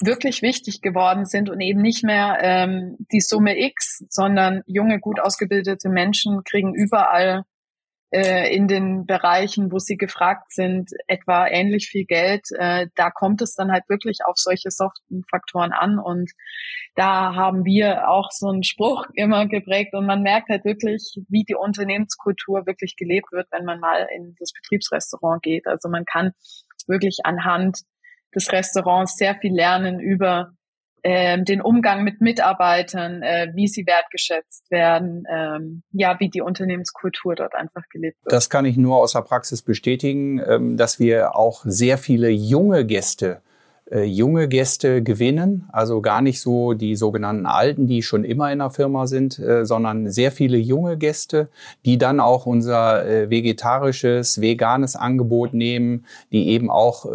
wirklich 0.01 0.43
wichtig 0.43 0.81
geworden 0.81 1.27
sind 1.27 1.51
und 1.51 1.61
eben 1.61 1.83
nicht 1.83 2.03
mehr 2.05 2.39
ähm, 2.41 2.97
die 3.13 3.21
Summe 3.21 3.59
X, 3.59 4.05
sondern 4.09 4.63
junge, 4.67 4.99
gut 4.99 5.21
ausgebildete 5.21 5.89
Menschen 5.89 6.43
kriegen 6.45 6.75
überall 6.75 7.45
äh, 8.13 8.55
in 8.55 8.67
den 8.67 9.07
Bereichen, 9.07 9.71
wo 9.71 9.79
sie 9.79 9.97
gefragt 9.97 10.53
sind, 10.53 10.91
etwa 11.07 11.47
ähnlich 11.47 11.89
viel 11.89 12.05
Geld. 12.05 12.47
Äh, 12.59 12.89
da 12.97 13.11
kommt 13.11 13.41
es 13.41 13.55
dann 13.55 13.71
halt 13.71 13.89
wirklich 13.89 14.19
auf 14.25 14.37
solche 14.37 14.71
soften 14.71 15.23
Faktoren 15.31 15.73
an. 15.73 15.99
Und 15.99 16.33
da 16.97 17.35
haben 17.35 17.65
wir 17.65 18.09
auch 18.09 18.31
so 18.33 18.49
einen 18.49 18.65
Spruch 18.65 19.07
immer 19.15 19.47
geprägt. 19.47 19.95
Und 19.95 20.07
man 20.07 20.23
merkt 20.23 20.49
halt 20.49 20.65
wirklich, 20.65 21.21
wie 21.29 21.45
die 21.45 21.55
Unternehmenskultur 21.55 22.67
wirklich 22.67 22.97
gelebt 22.97 23.31
wird, 23.33 23.47
wenn 23.53 23.65
man 23.65 23.81
mal 23.81 24.09
in 24.15 24.35
das 24.41 24.53
Betriebsrestaurant 24.53 25.43
geht. 25.43 25.67
Also 25.67 25.89
man 25.89 26.05
kann 26.05 26.33
wirklich 26.87 27.21
anhand 27.25 27.79
des 28.35 28.53
Restaurants 28.53 29.17
sehr 29.17 29.37
viel 29.37 29.55
lernen 29.55 30.01
über 30.01 30.53
ähm, 31.03 31.45
den 31.45 31.61
Umgang 31.61 32.05
mit 32.05 32.21
Mitarbeitern, 32.21 33.23
äh, 33.23 33.49
wie 33.55 33.69
sie 33.69 33.87
wertgeschätzt 33.87 34.71
werden, 34.71 35.25
ähm, 35.31 35.83
ja, 35.93 36.19
wie 36.21 36.29
die 36.29 36.41
Unternehmenskultur 36.41 37.35
dort 37.35 37.55
einfach 37.55 37.83
gelebt 37.91 38.19
wird. 38.25 38.33
Das 38.33 38.51
kann 38.51 38.65
ich 38.65 38.77
nur 38.77 38.97
aus 38.97 39.13
der 39.13 39.23
Praxis 39.23 39.63
bestätigen, 39.63 40.41
ähm, 40.47 40.77
dass 40.77 40.99
wir 40.99 41.37
auch 41.37 41.63
sehr 41.65 41.99
viele 41.99 42.31
junge 42.31 42.85
Gäste 42.85 43.43
äh, 43.91 44.05
junge 44.05 44.47
Gäste 44.47 45.03
gewinnen, 45.03 45.69
also 45.73 46.01
gar 46.01 46.23
nicht 46.23 46.41
so 46.41 46.75
die 46.75 46.95
sogenannten 46.95 47.47
Alten, 47.47 47.89
die 47.89 48.03
schon 48.03 48.23
immer 48.23 48.53
in 48.53 48.61
der 48.61 48.71
Firma 48.71 49.09
sind, 49.09 49.39
äh, 49.41 49.67
sondern 49.67 50.11
sehr 50.11 50.31
viele 50.31 50.59
junge 50.59 50.97
Gäste, 50.97 51.49
die 51.85 51.99
dann 51.99 52.21
auch 52.21 52.47
unser 52.47 53.05
äh, 53.05 53.31
vegetarisches, 53.31 54.41
veganes 54.41 54.95
Angebot 54.95 55.55
nehmen, 55.55 56.05
die 56.31 56.49
eben 56.49 56.71
auch 56.71 57.07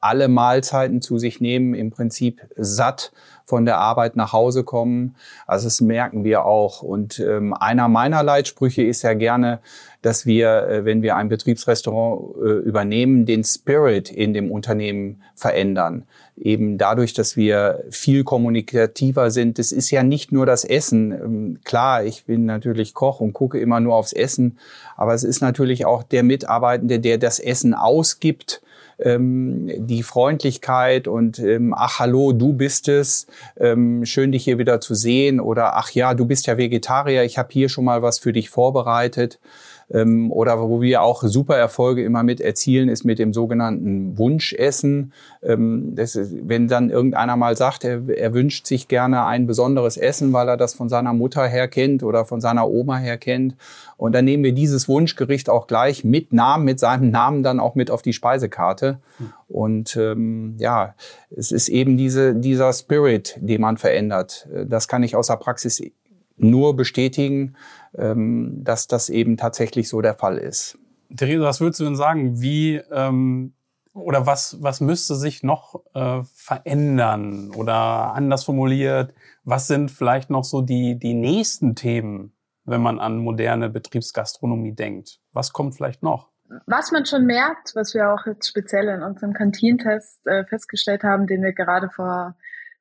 alle 0.00 0.28
Mahlzeiten 0.28 1.00
zu 1.00 1.18
sich 1.18 1.40
nehmen, 1.40 1.74
im 1.74 1.90
Prinzip 1.90 2.42
satt 2.56 3.12
von 3.48 3.64
der 3.64 3.78
Arbeit 3.78 4.14
nach 4.14 4.34
Hause 4.34 4.62
kommen. 4.62 5.14
Also 5.46 5.68
das 5.68 5.80
merken 5.80 6.22
wir 6.22 6.44
auch. 6.44 6.82
Und 6.82 7.18
ähm, 7.18 7.54
einer 7.54 7.88
meiner 7.88 8.22
Leitsprüche 8.22 8.82
ist 8.82 9.00
ja 9.00 9.14
gerne, 9.14 9.60
dass 10.02 10.26
wir, 10.26 10.68
äh, 10.68 10.84
wenn 10.84 11.00
wir 11.00 11.16
ein 11.16 11.30
Betriebsrestaurant 11.30 12.36
äh, 12.36 12.48
übernehmen, 12.68 13.24
den 13.24 13.42
Spirit 13.44 14.10
in 14.10 14.34
dem 14.34 14.50
Unternehmen 14.50 15.22
verändern. 15.34 16.04
Eben 16.36 16.76
dadurch, 16.76 17.14
dass 17.14 17.38
wir 17.38 17.84
viel 17.88 18.22
kommunikativer 18.22 19.30
sind. 19.30 19.58
Es 19.58 19.72
ist 19.72 19.90
ja 19.90 20.02
nicht 20.02 20.30
nur 20.30 20.44
das 20.44 20.66
Essen. 20.66 21.12
Ähm, 21.12 21.60
klar, 21.64 22.04
ich 22.04 22.26
bin 22.26 22.44
natürlich 22.44 22.92
Koch 22.92 23.20
und 23.20 23.32
gucke 23.32 23.58
immer 23.58 23.80
nur 23.80 23.94
aufs 23.94 24.12
Essen, 24.12 24.58
aber 24.94 25.14
es 25.14 25.24
ist 25.24 25.40
natürlich 25.40 25.86
auch 25.86 26.02
der 26.02 26.22
Mitarbeitende, 26.22 27.00
der 27.00 27.16
das 27.16 27.38
Essen 27.40 27.72
ausgibt 27.72 28.60
ähm, 28.98 29.70
die 29.86 30.02
Freundlichkeit 30.02 31.08
und 31.08 31.38
ähm, 31.38 31.74
ach 31.76 31.98
hallo, 31.98 32.32
du 32.32 32.52
bist 32.52 32.88
es, 32.88 33.26
ähm, 33.58 34.04
schön 34.04 34.32
dich 34.32 34.44
hier 34.44 34.58
wieder 34.58 34.80
zu 34.80 34.94
sehen. 34.94 35.40
Oder 35.40 35.76
ach 35.76 35.90
ja, 35.90 36.14
du 36.14 36.26
bist 36.26 36.46
ja 36.46 36.56
Vegetarier, 36.56 37.24
ich 37.24 37.38
habe 37.38 37.48
hier 37.52 37.68
schon 37.68 37.84
mal 37.84 38.02
was 38.02 38.18
für 38.18 38.32
dich 38.32 38.50
vorbereitet. 38.50 39.38
Ähm, 39.90 40.30
oder 40.30 40.60
wo 40.60 40.82
wir 40.82 41.02
auch 41.02 41.22
super 41.22 41.56
Erfolge 41.56 42.04
immer 42.04 42.22
mit 42.22 42.40
erzielen, 42.40 42.88
ist 42.88 43.04
mit 43.04 43.18
dem 43.18 43.32
sogenannten 43.32 44.18
Wunschessen. 44.18 45.12
Ähm, 45.42 45.94
ist, 45.96 46.18
wenn 46.46 46.68
dann 46.68 46.90
irgendeiner 46.90 47.36
mal 47.36 47.56
sagt, 47.56 47.84
er, 47.84 48.08
er 48.08 48.34
wünscht 48.34 48.66
sich 48.66 48.88
gerne 48.88 49.24
ein 49.24 49.46
besonderes 49.46 49.96
Essen, 49.96 50.32
weil 50.32 50.48
er 50.48 50.56
das 50.56 50.74
von 50.74 50.88
seiner 50.88 51.14
Mutter 51.14 51.46
her 51.46 51.68
kennt 51.68 52.02
oder 52.02 52.24
von 52.24 52.40
seiner 52.40 52.68
Oma 52.68 52.98
her 52.98 53.16
kennt. 53.16 53.56
Und 53.96 54.14
dann 54.14 54.26
nehmen 54.26 54.44
wir 54.44 54.52
dieses 54.52 54.88
Wunschgericht 54.88 55.48
auch 55.48 55.66
gleich 55.66 56.04
mit 56.04 56.32
Namen, 56.32 56.64
mit 56.64 56.78
seinem 56.78 57.10
Namen 57.10 57.42
dann 57.42 57.58
auch 57.58 57.74
mit 57.74 57.90
auf 57.90 58.02
die 58.02 58.12
Speisekarte. 58.12 58.98
Und 59.48 59.96
ähm, 59.96 60.54
ja, 60.58 60.94
es 61.34 61.50
ist 61.50 61.68
eben 61.68 61.96
diese, 61.96 62.34
dieser 62.34 62.72
Spirit, 62.72 63.36
den 63.40 63.60
man 63.60 63.76
verändert. 63.78 64.48
Das 64.66 64.86
kann 64.86 65.02
ich 65.02 65.16
aus 65.16 65.28
der 65.28 65.36
Praxis 65.36 65.82
nur 66.36 66.76
bestätigen 66.76 67.56
ähm, 67.96 68.62
dass 68.64 68.86
das 68.86 69.08
eben 69.08 69.36
tatsächlich 69.36 69.88
so 69.88 70.00
der 70.00 70.14
Fall 70.14 70.38
ist. 70.38 70.78
Theresa, 71.16 71.44
was 71.44 71.60
würdest 71.60 71.80
du 71.80 71.84
denn 71.84 71.96
sagen? 71.96 72.40
Wie 72.40 72.76
ähm, 72.90 73.54
oder 73.94 74.26
was, 74.26 74.62
was 74.62 74.80
müsste 74.80 75.14
sich 75.14 75.42
noch 75.42 75.82
äh, 75.94 76.22
verändern 76.34 77.50
oder 77.54 78.14
anders 78.14 78.44
formuliert? 78.44 79.14
Was 79.44 79.66
sind 79.66 79.90
vielleicht 79.90 80.30
noch 80.30 80.44
so 80.44 80.62
die, 80.62 80.98
die 80.98 81.14
nächsten 81.14 81.74
Themen, 81.74 82.32
wenn 82.64 82.80
man 82.80 83.00
an 83.00 83.18
moderne 83.18 83.68
Betriebsgastronomie 83.68 84.74
denkt? 84.74 85.20
Was 85.32 85.52
kommt 85.52 85.74
vielleicht 85.74 86.02
noch? 86.02 86.30
Was 86.66 86.92
man 86.92 87.04
schon 87.04 87.26
merkt, 87.26 87.72
was 87.74 87.94
wir 87.94 88.12
auch 88.12 88.26
jetzt 88.26 88.48
speziell 88.48 88.88
in 88.88 89.02
unserem 89.02 89.34
Kantinentest 89.34 90.26
äh, 90.26 90.44
festgestellt 90.44 91.02
haben, 91.02 91.26
den 91.26 91.42
wir 91.42 91.52
gerade 91.52 91.90
vor 91.90 92.36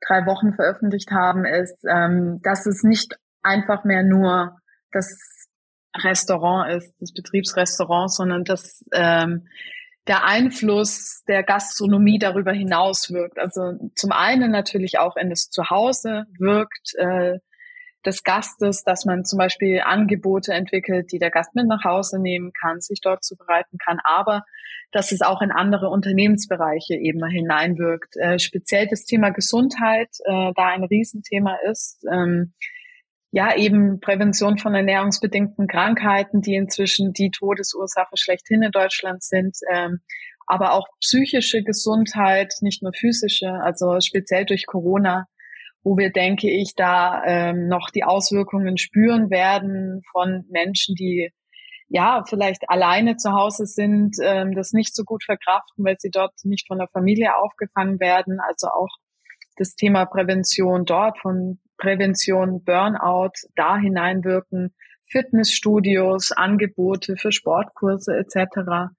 drei 0.05 0.25
Wochen 0.25 0.53
veröffentlicht 0.53 1.11
haben, 1.11 1.45
ist, 1.45 1.83
ähm, 1.85 2.39
dass 2.43 2.65
es 2.65 2.83
nicht 2.83 3.19
einfach 3.43 3.83
mehr 3.83 4.03
nur 4.03 4.57
das 4.91 5.17
Restaurant 5.95 6.71
ist, 6.73 6.93
das 6.99 7.13
Betriebsrestaurant, 7.13 8.11
sondern 8.11 8.43
dass 8.43 8.85
ähm, 8.93 9.47
der 10.07 10.25
Einfluss 10.25 11.23
der 11.27 11.43
Gastronomie 11.43 12.19
darüber 12.19 12.53
hinaus 12.53 13.11
wirkt. 13.11 13.37
Also 13.39 13.73
zum 13.95 14.11
einen 14.11 14.51
natürlich 14.51 14.99
auch 14.99 15.17
in 15.17 15.29
das 15.29 15.49
Zuhause 15.49 16.25
wirkt 16.37 16.95
äh, 16.97 17.39
des 18.05 18.23
Gastes, 18.23 18.83
dass 18.83 19.05
man 19.05 19.25
zum 19.25 19.37
Beispiel 19.37 19.81
Angebote 19.83 20.53
entwickelt, 20.53 21.11
die 21.11 21.19
der 21.19 21.31
Gast 21.31 21.55
mit 21.55 21.67
nach 21.67 21.83
Hause 21.83 22.21
nehmen 22.21 22.51
kann, 22.53 22.79
sich 22.79 23.01
dort 23.01 23.23
zubereiten 23.23 23.77
kann, 23.83 23.99
aber 24.03 24.43
dass 24.91 25.11
es 25.11 25.21
auch 25.21 25.41
in 25.41 25.51
andere 25.51 25.89
Unternehmensbereiche 25.89 26.95
eben 26.95 27.25
hineinwirkt. 27.27 28.15
Äh, 28.15 28.39
speziell 28.39 28.87
das 28.87 29.03
Thema 29.03 29.31
Gesundheit, 29.31 30.09
äh, 30.23 30.53
da 30.55 30.67
ein 30.67 30.85
Riesenthema 30.85 31.57
ist. 31.69 32.05
Ähm, 32.09 32.53
ja, 33.37 33.55
eben 33.55 33.99
Prävention 33.99 34.57
von 34.57 34.73
ernährungsbedingten 34.73 35.67
Krankheiten, 35.67 36.41
die 36.41 36.55
inzwischen 36.55 37.13
die 37.13 37.29
Todesursache 37.29 38.15
schlechthin 38.17 38.63
in 38.63 38.71
Deutschland 38.71 39.21
sind, 39.21 39.55
ähm, 39.71 39.99
aber 40.47 40.73
auch 40.73 40.87
psychische 41.01 41.61
Gesundheit, 41.61 42.55
nicht 42.61 42.81
nur 42.81 42.93
physische, 42.93 43.51
also 43.61 43.99
speziell 44.01 44.45
durch 44.45 44.65
Corona, 44.65 45.27
wo 45.83 45.97
wir, 45.97 46.11
denke 46.11 46.49
ich, 46.49 46.73
da 46.75 47.21
ähm, 47.27 47.67
noch 47.67 47.91
die 47.91 48.03
Auswirkungen 48.03 48.79
spüren 48.79 49.29
werden 49.29 50.01
von 50.11 50.45
Menschen, 50.49 50.95
die 50.95 51.29
ja 51.89 52.23
vielleicht 52.27 52.67
alleine 52.71 53.17
zu 53.17 53.33
Hause 53.33 53.67
sind, 53.67 54.15
ähm, 54.19 54.55
das 54.55 54.73
nicht 54.73 54.95
so 54.95 55.03
gut 55.03 55.23
verkraften, 55.23 55.85
weil 55.85 55.97
sie 55.99 56.09
dort 56.09 56.33
nicht 56.43 56.65
von 56.65 56.79
der 56.79 56.87
Familie 56.87 57.35
aufgefangen 57.35 57.99
werden. 57.99 58.39
Also 58.39 58.69
auch 58.69 58.97
das 59.57 59.75
Thema 59.75 60.05
Prävention 60.05 60.85
dort 60.85 61.19
von 61.19 61.59
Prävention, 61.77 62.63
Burnout 62.63 63.33
da 63.55 63.77
hineinwirken, 63.77 64.73
Fitnessstudios, 65.09 66.31
Angebote 66.31 67.15
für 67.15 67.31
Sportkurse 67.31 68.17
etc. 68.17 68.91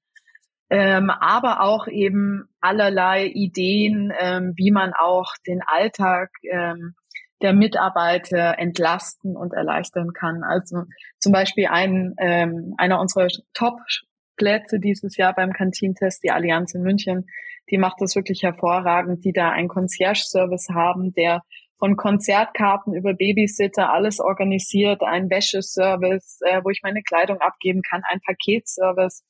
Ähm, 0.70 1.10
aber 1.10 1.62
auch 1.62 1.86
eben 1.86 2.48
allerlei 2.60 3.26
Ideen, 3.26 4.12
ähm, 4.18 4.52
wie 4.56 4.70
man 4.70 4.92
auch 4.92 5.32
den 5.46 5.60
Alltag 5.66 6.30
ähm, 6.50 6.94
der 7.40 7.52
Mitarbeiter 7.52 8.58
entlasten 8.58 9.36
und 9.36 9.52
erleichtern 9.52 10.12
kann. 10.12 10.42
Also 10.42 10.84
zum 11.18 11.32
Beispiel 11.32 11.68
ein, 11.68 12.14
ähm, 12.18 12.74
einer 12.78 13.00
unserer 13.00 13.28
Top-Plätze 13.54 14.80
dieses 14.80 15.16
Jahr 15.16 15.34
beim 15.34 15.52
Kantintest, 15.52 16.22
die 16.22 16.32
Allianz 16.32 16.74
in 16.74 16.82
München, 16.82 17.26
die 17.70 17.78
macht 17.78 18.00
das 18.00 18.16
wirklich 18.16 18.42
hervorragend, 18.42 19.24
die 19.24 19.32
da 19.32 19.50
einen 19.50 19.68
Concierge-Service 19.68 20.68
haben, 20.70 21.12
der 21.12 21.42
von 21.78 21.96
Konzertkarten 21.96 22.94
über 22.94 23.14
Babysitter 23.14 23.92
alles 23.92 24.20
organisiert, 24.20 25.02
ein 25.02 25.30
Wäscheservice, 25.30 26.40
äh, 26.42 26.60
wo 26.64 26.70
ich 26.70 26.80
meine 26.82 27.02
Kleidung 27.02 27.40
abgeben 27.40 27.82
kann, 27.82 28.02
ein 28.08 28.20
Paketservice, 28.20 29.24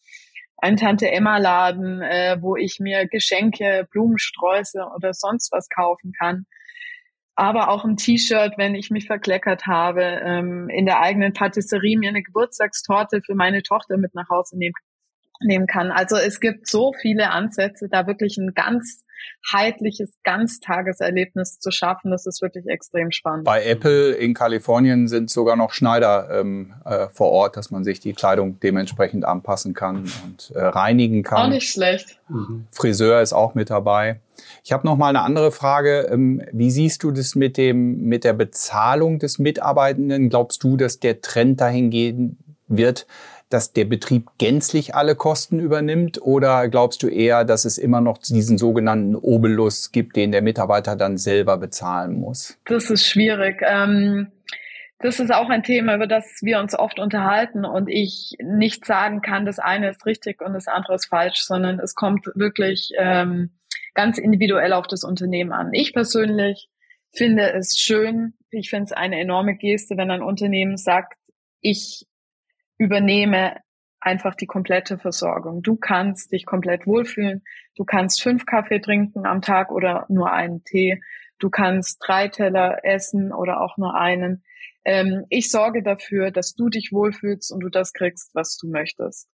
ein 0.56 0.76
Tante 0.76 1.10
Emma 1.10 1.38
Laden, 1.38 2.00
äh, 2.02 2.38
wo 2.40 2.56
ich 2.56 2.78
mir 2.80 3.06
Geschenke, 3.06 3.86
Blumensträuße 3.90 4.82
oder 4.96 5.12
sonst 5.12 5.52
was 5.52 5.68
kaufen 5.68 6.12
kann. 6.18 6.46
Aber 7.36 7.68
auch 7.68 7.84
ein 7.84 7.96
T-Shirt, 7.96 8.54
wenn 8.56 8.74
ich 8.74 8.90
mich 8.90 9.06
verkleckert 9.06 9.66
habe, 9.66 10.02
ähm, 10.02 10.68
in 10.70 10.86
der 10.86 11.00
eigenen 11.00 11.32
Patisserie 11.34 11.96
mir 11.96 12.08
eine 12.08 12.22
Geburtstagstorte 12.22 13.20
für 13.24 13.36
meine 13.36 13.62
Tochter 13.62 13.96
mit 13.96 14.14
nach 14.14 14.28
Hause 14.28 14.58
nehmen 14.58 14.74
nehmen 15.40 15.66
kann. 15.66 15.90
Also 15.90 16.16
es 16.16 16.40
gibt 16.40 16.66
so 16.68 16.92
viele 16.92 17.30
Ansätze, 17.30 17.88
da 17.90 18.06
wirklich 18.06 18.36
ein 18.38 18.52
ganz 18.54 19.04
heitliches 19.52 20.12
Ganztageserlebnis 20.24 21.58
zu 21.60 21.70
schaffen. 21.70 22.10
Das 22.10 22.26
ist 22.26 22.42
wirklich 22.42 22.66
extrem 22.66 23.10
spannend. 23.10 23.44
Bei 23.44 23.64
Apple 23.64 24.12
in 24.12 24.34
Kalifornien 24.34 25.08
sind 25.08 25.30
sogar 25.30 25.56
noch 25.56 25.72
Schneider 25.72 26.28
ähm, 26.30 26.74
äh, 26.84 27.08
vor 27.08 27.30
Ort, 27.30 27.56
dass 27.56 27.70
man 27.70 27.84
sich 27.84 28.00
die 28.00 28.12
Kleidung 28.12 28.60
dementsprechend 28.60 29.24
anpassen 29.24 29.74
kann 29.74 30.10
und 30.24 30.52
äh, 30.54 30.60
reinigen 30.60 31.22
kann. 31.22 31.46
Auch 31.46 31.48
nicht 31.48 31.70
schlecht. 31.70 32.20
Mhm. 32.28 32.66
Friseur 32.70 33.20
ist 33.20 33.32
auch 33.32 33.54
mit 33.54 33.70
dabei. 33.70 34.20
Ich 34.64 34.72
habe 34.72 34.86
noch 34.86 34.96
mal 34.96 35.08
eine 35.08 35.22
andere 35.22 35.50
Frage. 35.50 36.08
Ähm, 36.10 36.42
wie 36.52 36.70
siehst 36.70 37.02
du 37.02 37.10
das 37.10 37.34
mit 37.34 37.56
dem 37.56 38.04
mit 38.04 38.24
der 38.24 38.34
Bezahlung 38.34 39.18
des 39.18 39.38
Mitarbeitenden? 39.38 40.28
Glaubst 40.30 40.62
du, 40.62 40.76
dass 40.76 41.00
der 41.00 41.20
Trend 41.20 41.60
dahin 41.60 41.90
gehen 41.90 42.38
wird, 42.68 43.06
dass 43.48 43.72
der 43.72 43.84
Betrieb 43.84 44.28
gänzlich 44.38 44.94
alle 44.94 45.14
Kosten 45.14 45.58
übernimmt? 45.58 46.20
Oder 46.20 46.68
glaubst 46.68 47.02
du 47.02 47.08
eher, 47.08 47.44
dass 47.44 47.64
es 47.64 47.78
immer 47.78 48.00
noch 48.00 48.18
diesen 48.18 48.58
sogenannten 48.58 49.16
Obolus 49.16 49.92
gibt, 49.92 50.16
den 50.16 50.32
der 50.32 50.42
Mitarbeiter 50.42 50.96
dann 50.96 51.18
selber 51.18 51.56
bezahlen 51.56 52.18
muss? 52.18 52.58
Das 52.66 52.90
ist 52.90 53.06
schwierig. 53.06 53.62
Ähm 53.66 54.28
das 55.00 55.20
ist 55.20 55.32
auch 55.32 55.48
ein 55.48 55.62
Thema, 55.62 55.94
über 55.94 56.08
das 56.08 56.24
wir 56.42 56.58
uns 56.58 56.76
oft 56.76 56.98
unterhalten 56.98 57.64
und 57.64 57.88
ich 57.88 58.36
nicht 58.42 58.84
sagen 58.84 59.22
kann, 59.22 59.46
das 59.46 59.60
eine 59.60 59.90
ist 59.90 60.04
richtig 60.06 60.42
und 60.42 60.54
das 60.54 60.66
andere 60.66 60.96
ist 60.96 61.06
falsch, 61.06 61.42
sondern 61.42 61.78
es 61.78 61.94
kommt 61.94 62.26
wirklich 62.34 62.90
ähm, 62.98 63.50
ganz 63.94 64.18
individuell 64.18 64.72
auf 64.72 64.88
das 64.88 65.04
Unternehmen 65.04 65.52
an. 65.52 65.72
Ich 65.72 65.92
persönlich 65.92 66.68
finde 67.12 67.52
es 67.52 67.78
schön, 67.78 68.34
ich 68.50 68.70
finde 68.70 68.86
es 68.86 68.92
eine 68.92 69.20
enorme 69.20 69.54
Geste, 69.54 69.96
wenn 69.96 70.10
ein 70.10 70.22
Unternehmen 70.22 70.76
sagt, 70.76 71.14
ich 71.60 72.07
übernehme 72.78 73.56
einfach 74.00 74.34
die 74.34 74.46
komplette 74.46 74.98
Versorgung. 74.98 75.62
Du 75.62 75.76
kannst 75.76 76.32
dich 76.32 76.46
komplett 76.46 76.86
wohlfühlen. 76.86 77.42
Du 77.76 77.84
kannst 77.84 78.22
fünf 78.22 78.46
Kaffee 78.46 78.80
trinken 78.80 79.26
am 79.26 79.42
Tag 79.42 79.70
oder 79.70 80.06
nur 80.08 80.32
einen 80.32 80.64
Tee. 80.64 81.00
Du 81.38 81.50
kannst 81.50 81.98
drei 82.04 82.28
Teller 82.28 82.84
essen 82.84 83.32
oder 83.32 83.60
auch 83.60 83.76
nur 83.76 83.94
einen. 83.94 84.44
Ähm, 84.84 85.24
ich 85.28 85.50
sorge 85.50 85.82
dafür, 85.82 86.30
dass 86.30 86.54
du 86.54 86.68
dich 86.68 86.90
wohlfühlst 86.92 87.52
und 87.52 87.60
du 87.60 87.68
das 87.68 87.92
kriegst, 87.92 88.34
was 88.34 88.56
du 88.56 88.68
möchtest. 88.68 89.28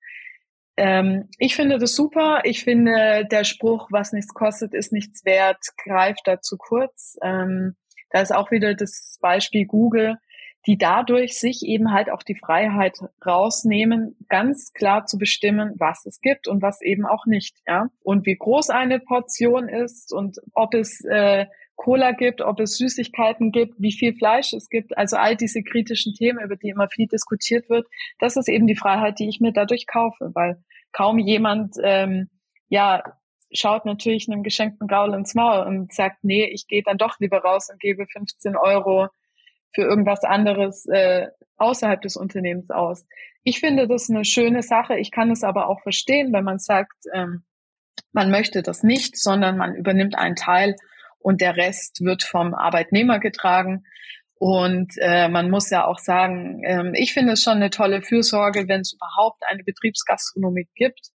Ähm, 0.76 1.30
ich 1.38 1.56
finde 1.56 1.78
das 1.78 1.96
super. 1.96 2.42
Ich 2.44 2.64
finde, 2.64 3.26
der 3.30 3.44
Spruch, 3.44 3.88
was 3.92 4.12
nichts 4.12 4.34
kostet, 4.34 4.74
ist 4.74 4.92
nichts 4.92 5.24
wert, 5.26 5.60
greift 5.84 6.22
da 6.26 6.42
zu 6.42 6.58
kurz. 6.58 7.18
Ähm, 7.22 7.76
da 8.10 8.22
ist 8.22 8.34
auch 8.34 8.52
wieder 8.52 8.74
das 8.74 9.18
Beispiel 9.22 9.66
Google 9.66 10.18
die 10.66 10.78
dadurch 10.78 11.38
sich 11.38 11.64
eben 11.66 11.92
halt 11.92 12.10
auch 12.10 12.24
die 12.24 12.36
Freiheit 12.36 12.98
rausnehmen, 13.26 14.16
ganz 14.30 14.74
klar 14.74 15.06
zu 15.06 15.18
bestimmen, 15.18 15.74
was 15.78 16.06
es 16.06 16.22
gibt 16.22 16.48
und 16.48 16.62
was 16.62 16.82
eben 16.82 17.06
auch 17.06 17.26
nicht, 17.26 17.58
ja. 17.68 17.88
Und 18.02 18.26
wie 18.26 18.36
groß 18.36 18.70
eine 18.70 19.00
Portion 19.00 19.68
ist 19.68 20.14
und 20.14 20.38
ob 20.54 20.74
es 20.74 21.04
äh, 21.04 21.48
Cola 21.76 22.12
gibt, 22.12 22.42
ob 22.42 22.60
es 22.60 22.78
Süßigkeiten 22.78 23.52
gibt, 23.52 23.74
wie 23.78 23.92
viel 23.92 24.16
Fleisch 24.16 24.54
es 24.54 24.70
gibt, 24.70 24.98
also 24.98 25.18
all 25.18 25.36
diese 25.36 25.64
kritischen 25.64 26.14
Themen, 26.14 26.40
über 26.44 26.56
die 26.56 26.70
immer 26.70 26.88
viel 26.88 27.08
diskutiert 27.08 27.70
wird, 27.70 27.88
das 28.20 28.38
ist 28.38 28.48
eben 28.48 28.68
die 28.68 28.76
Freiheit, 28.76 29.20
die 29.20 29.28
ich 29.28 29.42
mir 29.42 29.52
dadurch 29.52 29.88
kaufe, 29.88 30.32
weil 30.34 30.64
kaum 30.92 31.18
jemand, 31.20 31.76
ähm, 31.84 32.30
ja, 32.70 33.04
schaut 33.52 33.86
natürlich 33.86 34.30
einem 34.30 34.44
geschenkten 34.44 34.88
Gaul 34.88 35.14
ins 35.14 35.36
Maul 35.36 35.66
und 35.68 35.94
sagt, 35.94 36.24
nee, 36.24 36.46
ich 36.46 36.68
gehe 36.68 36.84
dann 36.84 36.98
doch 36.98 37.20
lieber 37.20 37.40
raus 37.40 37.70
und 37.70 37.80
gebe 37.80 38.06
15 38.08 38.56
Euro 38.56 39.10
für 39.74 39.82
irgendwas 39.82 40.24
anderes 40.24 40.86
äh, 40.88 41.28
außerhalb 41.58 42.02
des 42.02 42.16
Unternehmens 42.16 42.70
aus. 42.70 43.06
Ich 43.44 43.60
finde 43.60 43.88
das 43.88 44.10
eine 44.10 44.26
schöne 44.26 44.62
Sache. 44.62 44.98
Ich 44.98 45.12
kann 45.12 45.32
es 45.32 45.44
aber 45.44 45.68
auch 45.68 45.82
verstehen, 45.82 46.32
wenn 46.34 46.44
man 46.44 46.60
sagt, 46.60 46.94
ähm, 47.14 47.44
man 48.12 48.32
möchte 48.32 48.62
das 48.62 48.84
nicht, 48.84 49.18
sondern 49.18 49.58
man 49.58 49.76
übernimmt 49.76 50.18
einen 50.18 50.36
Teil 50.36 50.76
und 51.20 51.42
der 51.42 51.58
Rest 51.58 52.02
wird 52.02 52.24
vom 52.24 52.54
Arbeitnehmer 52.54 53.20
getragen. 53.20 53.84
Und 54.36 54.94
äh, 54.98 55.30
man 55.30 55.50
muss 55.50 55.70
ja 55.70 55.86
auch 55.86 56.00
sagen, 56.00 56.62
ähm, 56.66 56.94
ich 56.96 57.14
finde 57.14 57.34
es 57.34 57.44
schon 57.44 57.58
eine 57.58 57.70
tolle 57.70 58.02
Fürsorge, 58.02 58.68
wenn 58.68 58.82
es 58.82 58.94
überhaupt 58.94 59.42
eine 59.48 59.64
Betriebsgastronomie 59.64 60.68
gibt. 60.76 61.12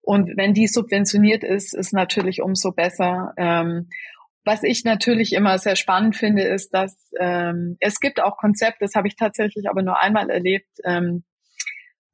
Und 0.00 0.36
wenn 0.36 0.54
die 0.54 0.66
subventioniert 0.66 1.44
ist, 1.44 1.74
ist 1.74 1.92
natürlich 1.92 2.42
umso 2.42 2.72
besser. 2.72 3.34
Ähm, 3.36 3.88
was 4.44 4.62
ich 4.62 4.84
natürlich 4.84 5.32
immer 5.32 5.58
sehr 5.58 5.76
spannend 5.76 6.16
finde, 6.16 6.42
ist, 6.42 6.74
dass 6.74 7.10
ähm, 7.20 7.76
es 7.80 8.00
gibt 8.00 8.20
auch 8.20 8.36
Konzepte, 8.36 8.78
das 8.80 8.94
habe 8.94 9.08
ich 9.08 9.16
tatsächlich 9.16 9.68
aber 9.68 9.82
nur 9.82 10.00
einmal 10.02 10.30
erlebt, 10.30 10.68
ähm, 10.84 11.24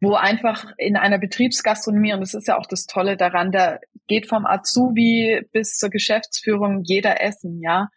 wo 0.00 0.14
einfach 0.14 0.66
in 0.76 0.96
einer 0.96 1.18
Betriebsgastronomie, 1.18 2.12
und 2.12 2.20
das 2.20 2.34
ist 2.34 2.46
ja 2.46 2.58
auch 2.58 2.66
das 2.66 2.86
Tolle 2.86 3.16
daran, 3.16 3.50
da 3.50 3.78
geht 4.06 4.28
vom 4.28 4.46
Azubi 4.46 5.42
bis 5.52 5.76
zur 5.76 5.90
Geschäftsführung 5.90 6.82
jeder 6.84 7.22
essen, 7.22 7.60
ja. 7.60 7.88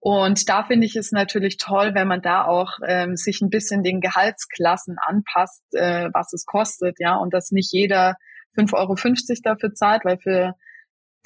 Und 0.00 0.48
da 0.50 0.64
finde 0.64 0.86
ich 0.86 0.96
es 0.96 1.12
natürlich 1.12 1.56
toll, 1.56 1.94
wenn 1.94 2.06
man 2.06 2.20
da 2.20 2.44
auch 2.44 2.78
ähm, 2.86 3.16
sich 3.16 3.40
ein 3.40 3.48
bisschen 3.48 3.82
den 3.82 4.00
Gehaltsklassen 4.00 4.96
anpasst, 5.02 5.62
äh, 5.72 6.10
was 6.12 6.32
es 6.32 6.44
kostet, 6.44 6.96
ja, 6.98 7.16
und 7.16 7.32
dass 7.32 7.50
nicht 7.50 7.72
jeder 7.72 8.16
5,50 8.56 8.74
Euro 8.74 9.40
dafür 9.42 9.72
zahlt, 9.72 10.04
weil 10.04 10.18
für 10.18 10.54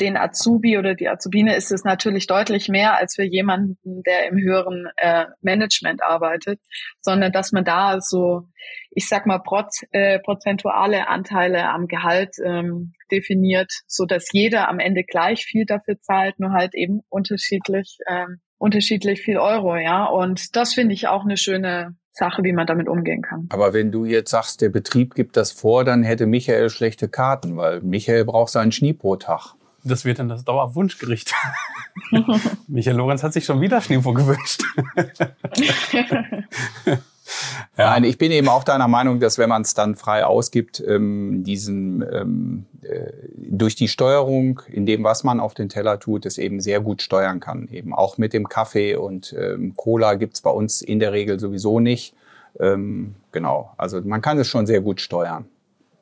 den 0.01 0.17
Azubi 0.17 0.79
oder 0.79 0.95
die 0.95 1.09
Azubine 1.09 1.57
ist 1.57 1.73
es 1.73 1.85
natürlich 1.85 2.27
deutlich 2.27 2.69
mehr 2.69 2.97
als 2.97 3.17
für 3.17 3.25
jemanden, 3.25 4.03
der 4.03 4.29
im 4.29 4.39
höheren 4.39 4.89
äh, 4.97 5.27
Management 5.41 6.03
arbeitet, 6.03 6.61
sondern 7.01 7.33
dass 7.33 7.53
man 7.53 7.65
da 7.65 8.01
so, 8.01 8.49
ich 8.91 9.09
sag 9.09 9.27
mal, 9.27 9.39
proz, 9.39 9.83
äh, 9.93 10.19
prozentuale 10.21 11.09
Anteile 11.09 11.69
am 11.69 11.87
Gehalt 11.87 12.37
ähm, 12.45 12.93
definiert, 13.11 13.73
so 13.87 14.05
dass 14.05 14.29
jeder 14.33 14.69
am 14.69 14.79
Ende 14.79 15.05
gleich 15.05 15.45
viel 15.45 15.65
dafür 15.67 16.01
zahlt, 16.01 16.39
nur 16.39 16.53
halt 16.53 16.75
eben 16.75 17.01
unterschiedlich, 17.09 17.99
ähm, 18.09 18.41
unterschiedlich 18.59 19.21
viel 19.23 19.39
Euro, 19.39 19.77
ja. 19.77 20.05
Und 20.05 20.57
das 20.57 20.75
finde 20.75 20.95
ich 20.95 21.09
auch 21.09 21.25
eine 21.25 21.37
schöne 21.37 21.97
Sache, 22.19 22.43
wie 22.43 22.53
man 22.53 22.67
damit 22.67 22.89
umgehen 22.89 23.23
kann. 23.23 23.49
Aber 23.51 23.73
wenn 23.73 23.93
du 23.93 24.05
jetzt 24.05 24.31
sagst, 24.31 24.61
der 24.61 24.69
Betrieb 24.69 25.15
gibt 25.15 25.37
das 25.37 25.53
vor, 25.53 25.85
dann 25.85 26.03
hätte 26.03 26.27
Michael 26.27 26.69
schlechte 26.69 27.09
Karten, 27.09 27.57
weil 27.57 27.81
Michael 27.81 28.25
braucht 28.25 28.53
seinen 28.53 28.73
Schnee 28.73 28.93
pro 28.93 29.17
Tag. 29.17 29.55
Das 29.85 30.05
wird 30.05 30.19
dann 30.19 30.29
das 30.29 30.45
Dauerwunschgericht. 30.45 31.35
Michael 32.69 32.97
Lorenz 32.97 33.23
hat 33.23 33.33
sich 33.33 33.45
schon 33.45 33.61
wieder 33.61 33.81
Schneefo 33.81 34.13
gewünscht. 34.13 34.63
Ja. 35.93 36.97
Nein, 37.77 38.05
ich 38.05 38.17
bin 38.17 38.33
eben 38.33 38.49
auch 38.49 38.65
deiner 38.65 38.89
Meinung, 38.89 39.21
dass 39.21 39.37
wenn 39.37 39.51
man 39.51 39.61
es 39.63 39.75
dann 39.75 39.97
frei 39.97 40.25
ausgibt, 40.25 40.83
ähm, 40.87 41.45
diesen 41.45 42.03
ähm, 42.11 42.67
äh, 42.83 43.13
durch 43.51 43.77
die 43.77 43.89
Steuerung, 43.89 44.63
in 44.67 44.87
dem, 44.87 45.05
was 45.05 45.25
man 45.25 45.39
auf 45.39 45.53
den 45.53 45.69
Teller 45.69 46.01
tut, 46.01 46.25
es 46.25 46.39
eben 46.39 46.61
sehr 46.61 46.81
gut 46.81 47.03
steuern 47.03 47.39
kann. 47.39 47.69
Eben 47.71 47.93
auch 47.93 48.17
mit 48.17 48.33
dem 48.33 48.49
Kaffee 48.49 48.97
und 48.97 49.35
ähm, 49.39 49.75
Cola 49.77 50.15
gibt's 50.15 50.41
bei 50.41 50.51
uns 50.51 50.81
in 50.81 51.01
der 51.01 51.13
Regel 51.13 51.39
sowieso 51.39 51.81
nicht. 51.81 52.15
Ähm, 52.59 53.15
genau, 53.31 53.75
also 53.77 54.01
man 54.01 54.23
kann 54.23 54.39
es 54.39 54.49
schon 54.49 54.67
sehr 54.67 54.81
gut 54.81 55.03
steuern. 55.03 55.45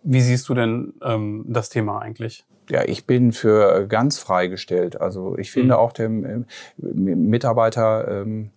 Wie 0.05 0.21
siehst 0.21 0.49
du 0.49 0.55
denn 0.55 0.95
ähm, 1.03 1.45
das 1.49 1.71
Thema 1.71 2.01
eigentlich? 2.01 2.45
Ja, 2.69 2.85
ich 2.85 3.07
bin 3.07 3.33
für 3.33 3.87
ganz 3.87 4.19
freigestellt. 4.19 5.01
Also 5.01 5.37
ich 5.39 5.51
finde 5.51 5.75
mhm. 5.75 5.81
auch 5.81 5.93
dem 5.93 6.25
äh, 6.25 6.45
Mitarbeiter 6.79 8.23
ähm, 8.23 8.51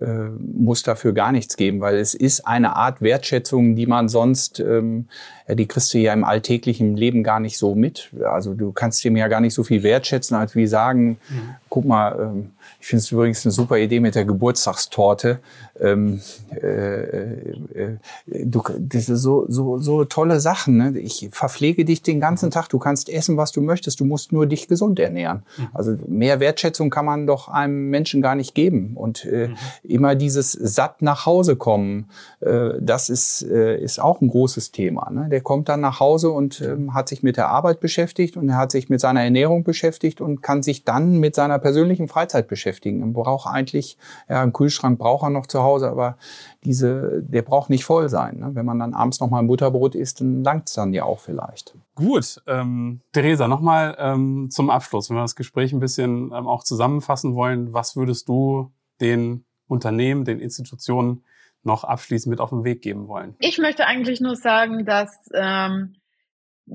äh, 0.00 0.06
muss 0.06 0.84
dafür 0.84 1.12
gar 1.12 1.32
nichts 1.32 1.56
geben, 1.56 1.80
weil 1.80 1.96
es 1.96 2.14
ist 2.14 2.46
eine 2.46 2.76
Art 2.76 3.02
Wertschätzung, 3.02 3.74
die 3.74 3.86
man 3.86 4.08
sonst, 4.08 4.60
ähm, 4.60 5.08
ja, 5.48 5.56
die 5.56 5.66
kriegst 5.66 5.92
du 5.92 5.98
ja 5.98 6.12
im 6.12 6.22
alltäglichen 6.22 6.96
Leben 6.96 7.24
gar 7.24 7.40
nicht 7.40 7.58
so 7.58 7.74
mit. 7.74 8.10
Also 8.24 8.54
du 8.54 8.70
kannst 8.70 9.02
dem 9.04 9.16
ja 9.16 9.26
gar 9.26 9.40
nicht 9.40 9.52
so 9.52 9.64
viel 9.64 9.82
wertschätzen, 9.82 10.36
als 10.36 10.54
wie 10.54 10.68
sagen, 10.68 11.18
mhm. 11.28 11.54
guck 11.68 11.84
mal, 11.86 12.18
ähm, 12.20 12.50
Ich 12.80 12.86
finde 12.86 13.00
es 13.00 13.12
übrigens 13.12 13.44
eine 13.44 13.52
super 13.52 13.76
Idee 13.76 14.00
mit 14.00 14.14
der 14.14 14.24
Geburtstagstorte. 14.24 15.40
Ähm, 15.78 16.20
äh, 16.50 17.02
äh, 17.02 17.98
du, 18.26 18.62
das 18.78 19.10
ist 19.10 19.20
so, 19.20 19.44
so, 19.48 19.78
so 19.78 20.04
tolle 20.06 20.40
Sachen. 20.40 20.78
Ne? 20.78 20.98
Ich 20.98 21.28
verpflege 21.30 21.84
dich 21.84 22.02
den 22.02 22.20
ganzen 22.20 22.50
Tag. 22.50 22.68
Du 22.68 22.78
kannst 22.78 23.10
essen, 23.10 23.36
was 23.36 23.52
du 23.52 23.60
möchtest. 23.60 24.00
Du 24.00 24.06
musst 24.06 24.32
nur 24.32 24.46
dich 24.46 24.66
gesund 24.66 24.98
ernähren. 24.98 25.42
Mhm. 25.58 25.68
Also 25.74 25.96
mehr 26.08 26.40
Wertschätzung 26.40 26.88
kann 26.88 27.04
man 27.04 27.26
doch 27.26 27.48
einem 27.48 27.90
Menschen 27.90 28.22
gar 28.22 28.34
nicht 28.34 28.54
geben. 28.54 28.92
Und 28.94 29.26
äh, 29.26 29.48
mhm. 29.48 29.56
immer 29.82 30.14
dieses 30.14 30.52
satt 30.52 31.02
nach 31.02 31.26
Hause 31.26 31.56
kommen, 31.56 32.08
äh, 32.40 32.70
das 32.80 33.10
ist, 33.10 33.42
äh, 33.42 33.78
ist 33.78 34.00
auch 34.00 34.22
ein 34.22 34.28
großes 34.28 34.72
Thema. 34.72 35.10
Ne? 35.10 35.28
Der 35.28 35.42
kommt 35.42 35.68
dann 35.68 35.80
nach 35.80 36.00
Hause 36.00 36.30
und 36.30 36.62
äh, 36.62 36.76
hat 36.92 37.10
sich 37.10 37.22
mit 37.22 37.36
der 37.36 37.48
Arbeit 37.50 37.80
beschäftigt 37.80 38.38
und 38.38 38.48
er 38.48 38.56
hat 38.56 38.72
sich 38.72 38.88
mit 38.88 39.00
seiner 39.00 39.22
Ernährung 39.22 39.64
beschäftigt 39.64 40.22
und 40.22 40.42
kann 40.42 40.62
sich 40.62 40.84
dann 40.84 41.18
mit 41.18 41.34
seiner 41.34 41.58
persönlichen 41.58 42.08
Freizeit 42.08 42.48
beschäftigen. 42.48 42.69
Er 43.02 43.06
braucht 43.08 43.46
eigentlich, 43.46 43.96
ja, 44.28 44.42
einen 44.42 44.52
Kühlschrank 44.52 44.98
braucht 44.98 45.24
er 45.24 45.30
noch 45.30 45.46
zu 45.46 45.62
Hause, 45.62 45.90
aber 45.90 46.16
diese, 46.64 47.22
der 47.22 47.42
braucht 47.42 47.70
nicht 47.70 47.84
voll 47.84 48.08
sein. 48.08 48.38
Ne? 48.38 48.50
Wenn 48.54 48.66
man 48.66 48.78
dann 48.78 48.94
abends 48.94 49.20
noch 49.20 49.30
mal 49.30 49.38
ein 49.38 49.46
Butterbrot 49.46 49.94
isst, 49.94 50.20
dann 50.20 50.42
langt 50.44 50.68
es 50.68 50.74
dann 50.74 50.92
ja 50.92 51.04
auch 51.04 51.20
vielleicht. 51.20 51.74
Gut, 51.94 52.42
ähm, 52.46 53.00
Theresa, 53.12 53.48
nochmal 53.48 53.96
ähm, 53.98 54.48
zum 54.50 54.70
Abschluss, 54.70 55.10
wenn 55.10 55.16
wir 55.16 55.22
das 55.22 55.36
Gespräch 55.36 55.72
ein 55.72 55.80
bisschen 55.80 56.32
ähm, 56.32 56.46
auch 56.46 56.64
zusammenfassen 56.64 57.34
wollen, 57.34 57.72
was 57.72 57.96
würdest 57.96 58.28
du 58.28 58.70
den 59.00 59.44
Unternehmen, 59.66 60.24
den 60.24 60.40
Institutionen 60.40 61.24
noch 61.62 61.84
abschließend 61.84 62.30
mit 62.30 62.40
auf 62.40 62.50
den 62.50 62.64
Weg 62.64 62.82
geben 62.82 63.08
wollen? 63.08 63.34
Ich 63.38 63.58
möchte 63.58 63.86
eigentlich 63.86 64.20
nur 64.20 64.36
sagen, 64.36 64.84
dass 64.84 65.10
ähm, 65.34 65.94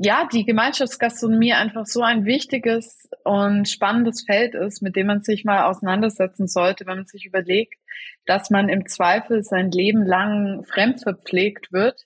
ja, 0.02 0.28
die 0.32 0.46
Gemeinschaftsgastronomie 0.46 1.54
einfach 1.54 1.86
so 1.86 2.02
ein 2.02 2.26
wichtiges 2.26 3.08
und 3.24 3.70
spannendes 3.70 4.24
Feld 4.26 4.54
ist, 4.54 4.82
mit 4.82 4.96
dem 4.96 5.08
man 5.08 5.22
sich 5.22 5.46
mal 5.46 5.66
auseinandersetzen 5.66 6.48
sollte, 6.48 6.86
wenn 6.86 6.98
man 6.98 7.06
sich 7.06 7.26
überlegt, 7.26 7.76
dass 8.26 8.50
man 8.50 8.68
im 8.70 8.88
Zweifel 8.88 9.44
sein 9.44 9.72
Leben 9.72 10.06
lang 10.06 10.64
fremdverpflegt 10.66 11.72
wird. 11.72 12.04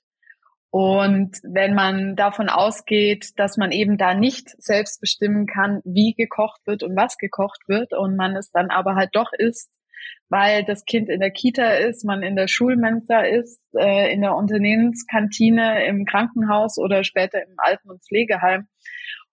Und 0.71 1.37
wenn 1.41 1.73
man 1.73 2.15
davon 2.15 2.47
ausgeht, 2.47 3.31
dass 3.37 3.57
man 3.57 3.71
eben 3.71 3.97
da 3.97 4.13
nicht 4.13 4.49
selbst 4.61 5.01
bestimmen 5.01 5.47
kann, 5.47 5.81
wie 5.83 6.13
gekocht 6.13 6.61
wird 6.65 6.83
und 6.83 6.95
was 6.95 7.17
gekocht 7.17 7.61
wird 7.67 7.93
und 7.93 8.15
man 8.15 8.35
es 8.35 8.51
dann 8.51 8.69
aber 8.69 8.95
halt 8.95 9.09
doch 9.13 9.33
isst, 9.33 9.71
weil 10.29 10.63
das 10.63 10.85
Kind 10.85 11.09
in 11.09 11.19
der 11.19 11.31
Kita 11.31 11.71
ist, 11.71 12.05
man 12.05 12.21
in 12.21 12.35
der 12.35 12.47
Schulmensa 12.47 13.21
ist, 13.21 13.61
äh, 13.75 14.13
in 14.13 14.21
der 14.21 14.35
Unternehmenskantine, 14.35 15.85
im 15.85 16.05
Krankenhaus 16.05 16.77
oder 16.77 17.03
später 17.03 17.41
im 17.41 17.55
Alten- 17.57 17.89
und 17.89 18.03
Pflegeheim. 18.03 18.67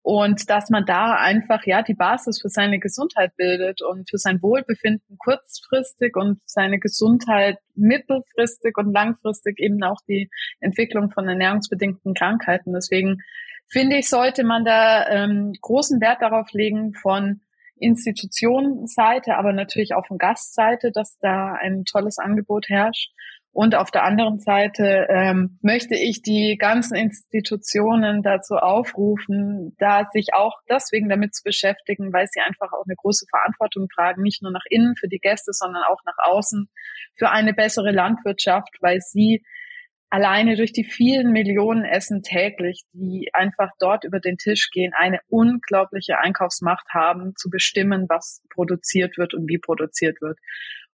Und 0.03 0.51
dass 0.51 0.69
man 0.69 0.85
da 0.85 1.15
einfach 1.15 1.65
ja 1.65 1.83
die 1.83 1.95
Basis 1.95 2.41
für 2.41 2.49
seine 2.49 2.81
Gesundheit 2.81 3.37
bildet 3.37 3.83
und 3.83 4.11
für 4.11 4.19
sein 4.19 4.43
Wohlbefinden 4.43 5.17
kurzfristig 5.17 6.17
und 6.17 6.41
seine 6.45 6.81
Gesundheit 6.81 7.59
mittelfristig 7.77 8.77
und 8.77 8.93
langfristig 8.93 9.61
eben 9.61 9.83
auch 9.85 10.01
die 10.09 10.29
Entwicklung 10.59 11.13
von 11.13 11.29
ernährungsbedingten 11.29 12.15
Krankheiten. 12.15 12.73
Deswegen 12.73 13.19
finde 13.69 13.97
ich, 13.97 14.09
sollte 14.09 14.43
man 14.43 14.65
da 14.65 15.09
ähm, 15.09 15.53
großen 15.61 16.01
Wert 16.01 16.21
darauf 16.21 16.51
legen, 16.53 16.95
von 16.95 17.41
Institutionenseite, 17.83 19.37
aber 19.37 19.53
natürlich 19.53 19.95
auch 19.95 20.07
von 20.07 20.19
Gastseite, 20.19 20.91
dass 20.93 21.19
da 21.19 21.55
ein 21.61 21.85
tolles 21.85 22.19
Angebot 22.19 22.69
herrscht. 22.69 23.11
Und 23.55 23.75
auf 23.75 23.91
der 23.91 24.05
anderen 24.05 24.39
Seite 24.39 25.07
ähm, 25.11 25.59
möchte 25.61 25.95
ich 25.95 26.23
die 26.23 26.57
ganzen 26.59 26.95
Institutionen 26.95 28.23
dazu 28.23 28.55
aufrufen, 28.57 29.77
da 29.79 30.09
sich 30.11 30.29
auch 30.33 30.55
deswegen 30.71 31.11
damit 31.11 31.35
zu 31.35 31.43
beschäftigen, 31.45 32.15
weil 32.15 32.27
sie 32.31 32.41
einfach 32.41 32.73
auch 32.73 32.85
eine 32.87 32.97
große 32.97 33.27
Verantwortung 33.29 33.89
tragen, 33.95 34.23
nicht 34.23 34.43
nur 34.43 34.53
nach 34.53 34.65
innen 34.71 34.97
für 34.97 35.09
die 35.09 35.19
Gäste, 35.19 35.53
sondern 35.53 35.83
auch 35.85 36.01
nach 36.07 36.17
außen 36.23 36.67
für 37.19 37.29
eine 37.29 37.53
bessere 37.53 37.93
Landwirtschaft, 37.93 38.75
weil 38.81 39.01
sie 39.01 39.45
alleine 40.13 40.57
durch 40.57 40.75
die 40.75 40.85
vielen 40.85 41.33
Millionen 41.33 41.87
Essen 41.87 42.23
täglich, 42.23 42.83
die 42.93 43.31
einfach 43.33 43.71
dort 43.79 44.05
über 44.05 44.21
den 44.21 44.37
Tisch 44.37 44.69
gehen, 44.71 44.93
eine 44.95 45.21
unglaubliche 45.29 46.19
Einkaufsmacht 46.19 46.87
haben, 46.91 47.35
zu 47.35 47.49
bestimmen, 47.49 48.05
was 48.11 48.43
produziert 48.51 49.17
wird 49.17 49.33
und 49.33 49.49
wie 49.49 49.57
produziert 49.57 50.21
wird. 50.21 50.39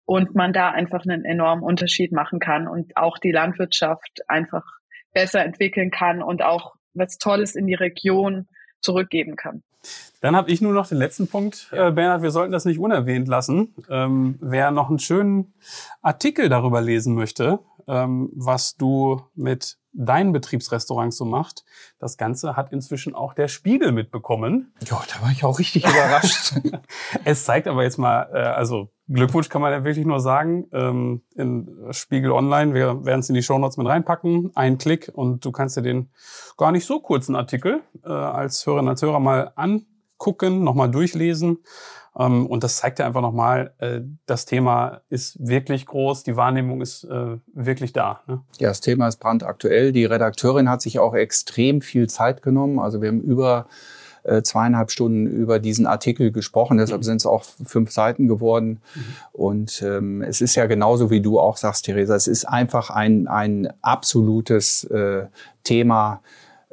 Und 0.05 0.37
man 0.37 0.53
da 0.53 0.71
einfach 0.71 1.05
einen 1.05 1.25
enormen 1.25 1.65
Unterschied 1.65 2.13
machen 2.13 2.39
kann 2.39 2.69
und 2.69 2.97
auch 2.97 3.19
die 3.19 3.33
Landwirtschaft 3.33 4.21
einfach 4.29 4.65
besser 5.13 5.45
entwickeln 5.45 5.91
kann 5.91 6.23
und 6.23 6.41
auch 6.41 6.77
was 6.95 7.19
Tolles 7.19 7.57
in 7.57 7.67
die 7.67 7.75
Region 7.75 8.47
zurückgeben 8.81 9.35
kann. 9.35 9.65
Dann 10.21 10.35
habe 10.35 10.51
ich 10.51 10.61
nur 10.61 10.73
noch 10.73 10.89
den 10.89 10.99
letzten 10.99 11.29
Punkt, 11.29 11.69
äh, 11.73 11.91
Bernhard. 11.91 12.23
Wir 12.23 12.31
sollten 12.31 12.53
das 12.53 12.65
nicht 12.65 12.79
unerwähnt 12.79 13.29
lassen. 13.29 13.75
Ähm, 13.89 14.39
wer 14.41 14.71
noch 14.71 14.89
einen 14.89 14.99
schönen 14.99 15.55
Artikel 16.03 16.49
darüber 16.49 16.81
lesen 16.81 17.15
möchte, 17.15 17.61
ähm, 17.87 18.31
was 18.35 18.77
du 18.77 19.23
mit 19.35 19.79
deinen 19.93 20.33
Betriebsrestaurants 20.33 21.17
so 21.17 21.25
macht. 21.25 21.65
Das 21.99 22.17
Ganze 22.17 22.57
hat 22.57 22.73
inzwischen 22.73 23.15
auch 23.15 23.35
der 23.35 23.49
Spiegel 23.49 23.91
mitbekommen. 23.93 24.73
Ja, 24.85 25.03
da 25.13 25.23
war 25.23 25.33
ich 25.33 25.45
auch 25.45 25.59
richtig 25.59 25.85
überrascht. 25.85 26.55
es 27.25 27.45
zeigt 27.45 27.67
aber 27.67 27.83
jetzt 27.83 27.99
mal, 27.99 28.29
äh, 28.33 28.39
also 28.39 28.91
Glückwunsch 29.09 29.49
kann 29.49 29.63
man 29.63 29.73
ja 29.73 29.85
wirklich 29.85 30.07
nur 30.07 30.21
sagen. 30.21 30.67
Ähm, 30.73 31.23
in 31.35 31.69
Spiegel 31.91 32.31
Online, 32.33 32.75
wir 32.75 33.05
werden 33.05 33.21
es 33.21 33.29
in 33.29 33.35
die 33.35 33.43
Shownotes 33.43 33.77
mit 33.77 33.87
reinpacken. 33.87 34.53
Ein 34.55 34.79
Klick 34.79 35.11
und 35.13 35.45
du 35.45 35.51
kannst 35.51 35.77
dir 35.77 35.83
den 35.83 36.11
gar 36.57 36.71
nicht 36.71 36.87
so 36.87 37.01
kurzen 37.01 37.35
Artikel 37.35 37.83
äh, 38.05 38.09
als 38.09 38.67
Hörerin, 38.67 38.89
als 38.89 39.03
Hörer 39.03 39.21
mal 39.21 39.53
angucken, 40.19 40.65
nochmal 40.65 40.91
durchlesen. 40.91 41.59
Ähm, 42.19 42.47
und 42.47 42.65
das 42.65 42.77
zeigt 42.77 42.99
ja 42.99 43.07
einfach 43.07 43.21
nochmal, 43.21 43.73
äh, 43.79 44.01
das 44.27 44.45
Thema 44.45 45.01
ist 45.09 45.37
wirklich 45.47 45.87
groß, 45.87 46.25
die 46.25 46.37
Wahrnehmung 46.37 46.81
ist 46.81 47.05
äh, 47.05 47.37
wirklich 47.55 47.93
da. 47.93 48.21
Ne? 48.27 48.41
Ja, 48.59 48.69
das 48.69 48.81
Thema 48.81 49.09
ist 49.09 49.21
brandaktuell. 49.21 49.93
Die 49.93 50.05
Redakteurin 50.05 50.69
hat 50.69 50.83
sich 50.83 50.99
auch 50.99 51.15
extrem 51.15 51.81
viel 51.81 52.09
Zeit 52.09 52.43
genommen. 52.43 52.81
Also 52.81 53.01
wir 53.01 53.09
haben 53.09 53.21
über 53.21 53.67
äh, 54.25 54.43
zweieinhalb 54.43 54.91
Stunden 54.91 55.27
über 55.27 55.61
diesen 55.61 55.87
Artikel 55.87 56.33
gesprochen. 56.33 56.79
Deshalb 56.79 57.03
mhm. 57.03 57.05
sind 57.05 57.17
es 57.19 57.27
auch 57.27 57.45
fünf 57.45 57.93
Seiten 57.93 58.27
geworden. 58.27 58.81
Mhm. 58.95 59.03
Und 59.33 59.83
ähm, 59.83 60.23
es 60.23 60.41
ist 60.41 60.57
ja 60.57 60.67
genauso, 60.67 61.11
wie 61.11 61.21
du 61.21 61.39
auch 61.39 61.57
sagst, 61.57 61.85
Theresa, 61.85 62.17
es 62.17 62.27
ist 62.27 62.47
einfach 62.47 62.91
ein, 62.91 63.29
ein 63.29 63.73
absolutes 63.81 64.85
äh, 64.85 65.27
Thema. 65.63 66.21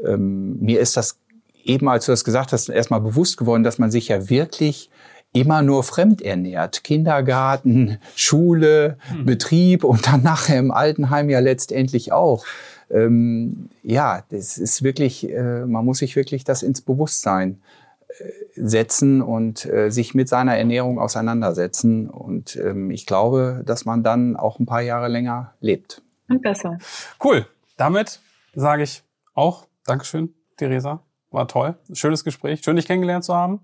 Ähm, 0.03 0.60
mir 0.60 0.79
ist 0.79 0.97
das 0.97 1.19
eben, 1.65 1.89
als 1.89 2.06
du 2.06 2.12
das 2.12 2.23
gesagt 2.23 2.54
hast, 2.54 2.69
erstmal 2.69 3.01
bewusst 3.01 3.38
geworden, 3.38 3.63
dass 3.63 3.80
man 3.80 3.91
sich 3.91 4.08
ja 4.08 4.30
wirklich 4.30 4.89
immer 5.34 5.62
nur 5.62 5.84
fremd 5.84 6.21
ernährt. 6.21 6.84
Kindergarten, 6.84 7.97
Schule, 8.15 8.97
hm. 9.10 9.25
Betrieb 9.25 9.84
und 9.84 10.08
dann 10.08 10.23
nachher 10.23 10.60
im 10.60 10.71
Altenheim 10.71 11.30
ja 11.30 11.39
letztendlich 11.39 12.13
auch. 12.13 12.45
Ähm, 12.89 13.69
ja, 13.84 14.23
das 14.30 14.58
ist 14.58 14.84
wirklich, 14.84 15.30
äh, 15.30 15.65
man 15.65 15.84
muss 15.84 15.97
sich 15.97 16.15
wirklich 16.15 16.45
das 16.45 16.63
ins 16.63 16.82
Bewusstsein 16.82 17.62
äh, 18.08 18.13
setzen 18.56 19.21
und 19.21 19.65
äh, 19.65 19.89
sich 19.89 20.13
mit 20.13 20.30
seiner 20.30 20.56
Ernährung 20.56 20.99
auseinandersetzen. 20.99 22.10
Und 22.10 22.56
ähm, 22.56 22.91
ich 22.91 23.06
glaube, 23.06 23.63
dass 23.65 23.84
man 23.84 24.04
dann 24.04 24.38
auch 24.38 24.60
ein 24.60 24.65
paar 24.65 24.82
Jahre 24.82 25.10
länger 25.10 25.54
lebt. 25.60 26.01
Und 26.30 26.41
besser. 26.41 26.78
Cool. 27.21 27.45
Damit 27.75 28.21
sage 28.54 28.84
ich 28.84 29.04
auch 29.34 29.67
Dankeschön, 29.86 30.34
Theresa. 30.58 31.04
War 31.36 31.50
toll. 31.50 31.76
Schönes 31.91 32.24
Gespräch. 32.24 32.62
Schön, 32.63 32.78
dich 32.78 32.88
kennengelernt 32.88 33.26
zu 33.26 33.36
haben. 33.36 33.60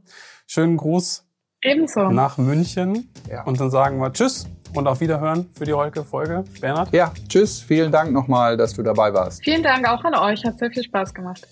Schönen 0.46 0.76
Gruß 0.76 1.26
Ebenso. 1.62 2.10
nach 2.10 2.38
München. 2.38 3.10
Ja. 3.30 3.44
Und 3.44 3.62
dann 3.62 3.72
sagen 3.72 3.98
wir 4.00 4.12
Tschüss 4.12 4.46
und 4.76 4.88
auf 4.88 5.00
Wiederhören 5.00 5.50
für 5.54 5.64
die 5.64 5.72
heutige 5.72 6.04
Folge. 6.04 6.44
Bernhard? 6.60 6.92
Ja, 6.92 7.14
tschüss. 7.30 7.62
Vielen 7.62 7.90
Dank 7.90 8.12
nochmal, 8.12 8.58
dass 8.58 8.74
du 8.74 8.84
dabei 8.84 9.14
warst. 9.14 9.42
Vielen 9.46 9.64
Dank 9.64 9.88
auch 9.88 10.04
an 10.04 10.16
euch. 10.16 10.44
Hat 10.44 10.60
sehr 10.60 10.70
viel 10.70 10.84
Spaß 10.84 11.14
gemacht. 11.14 11.48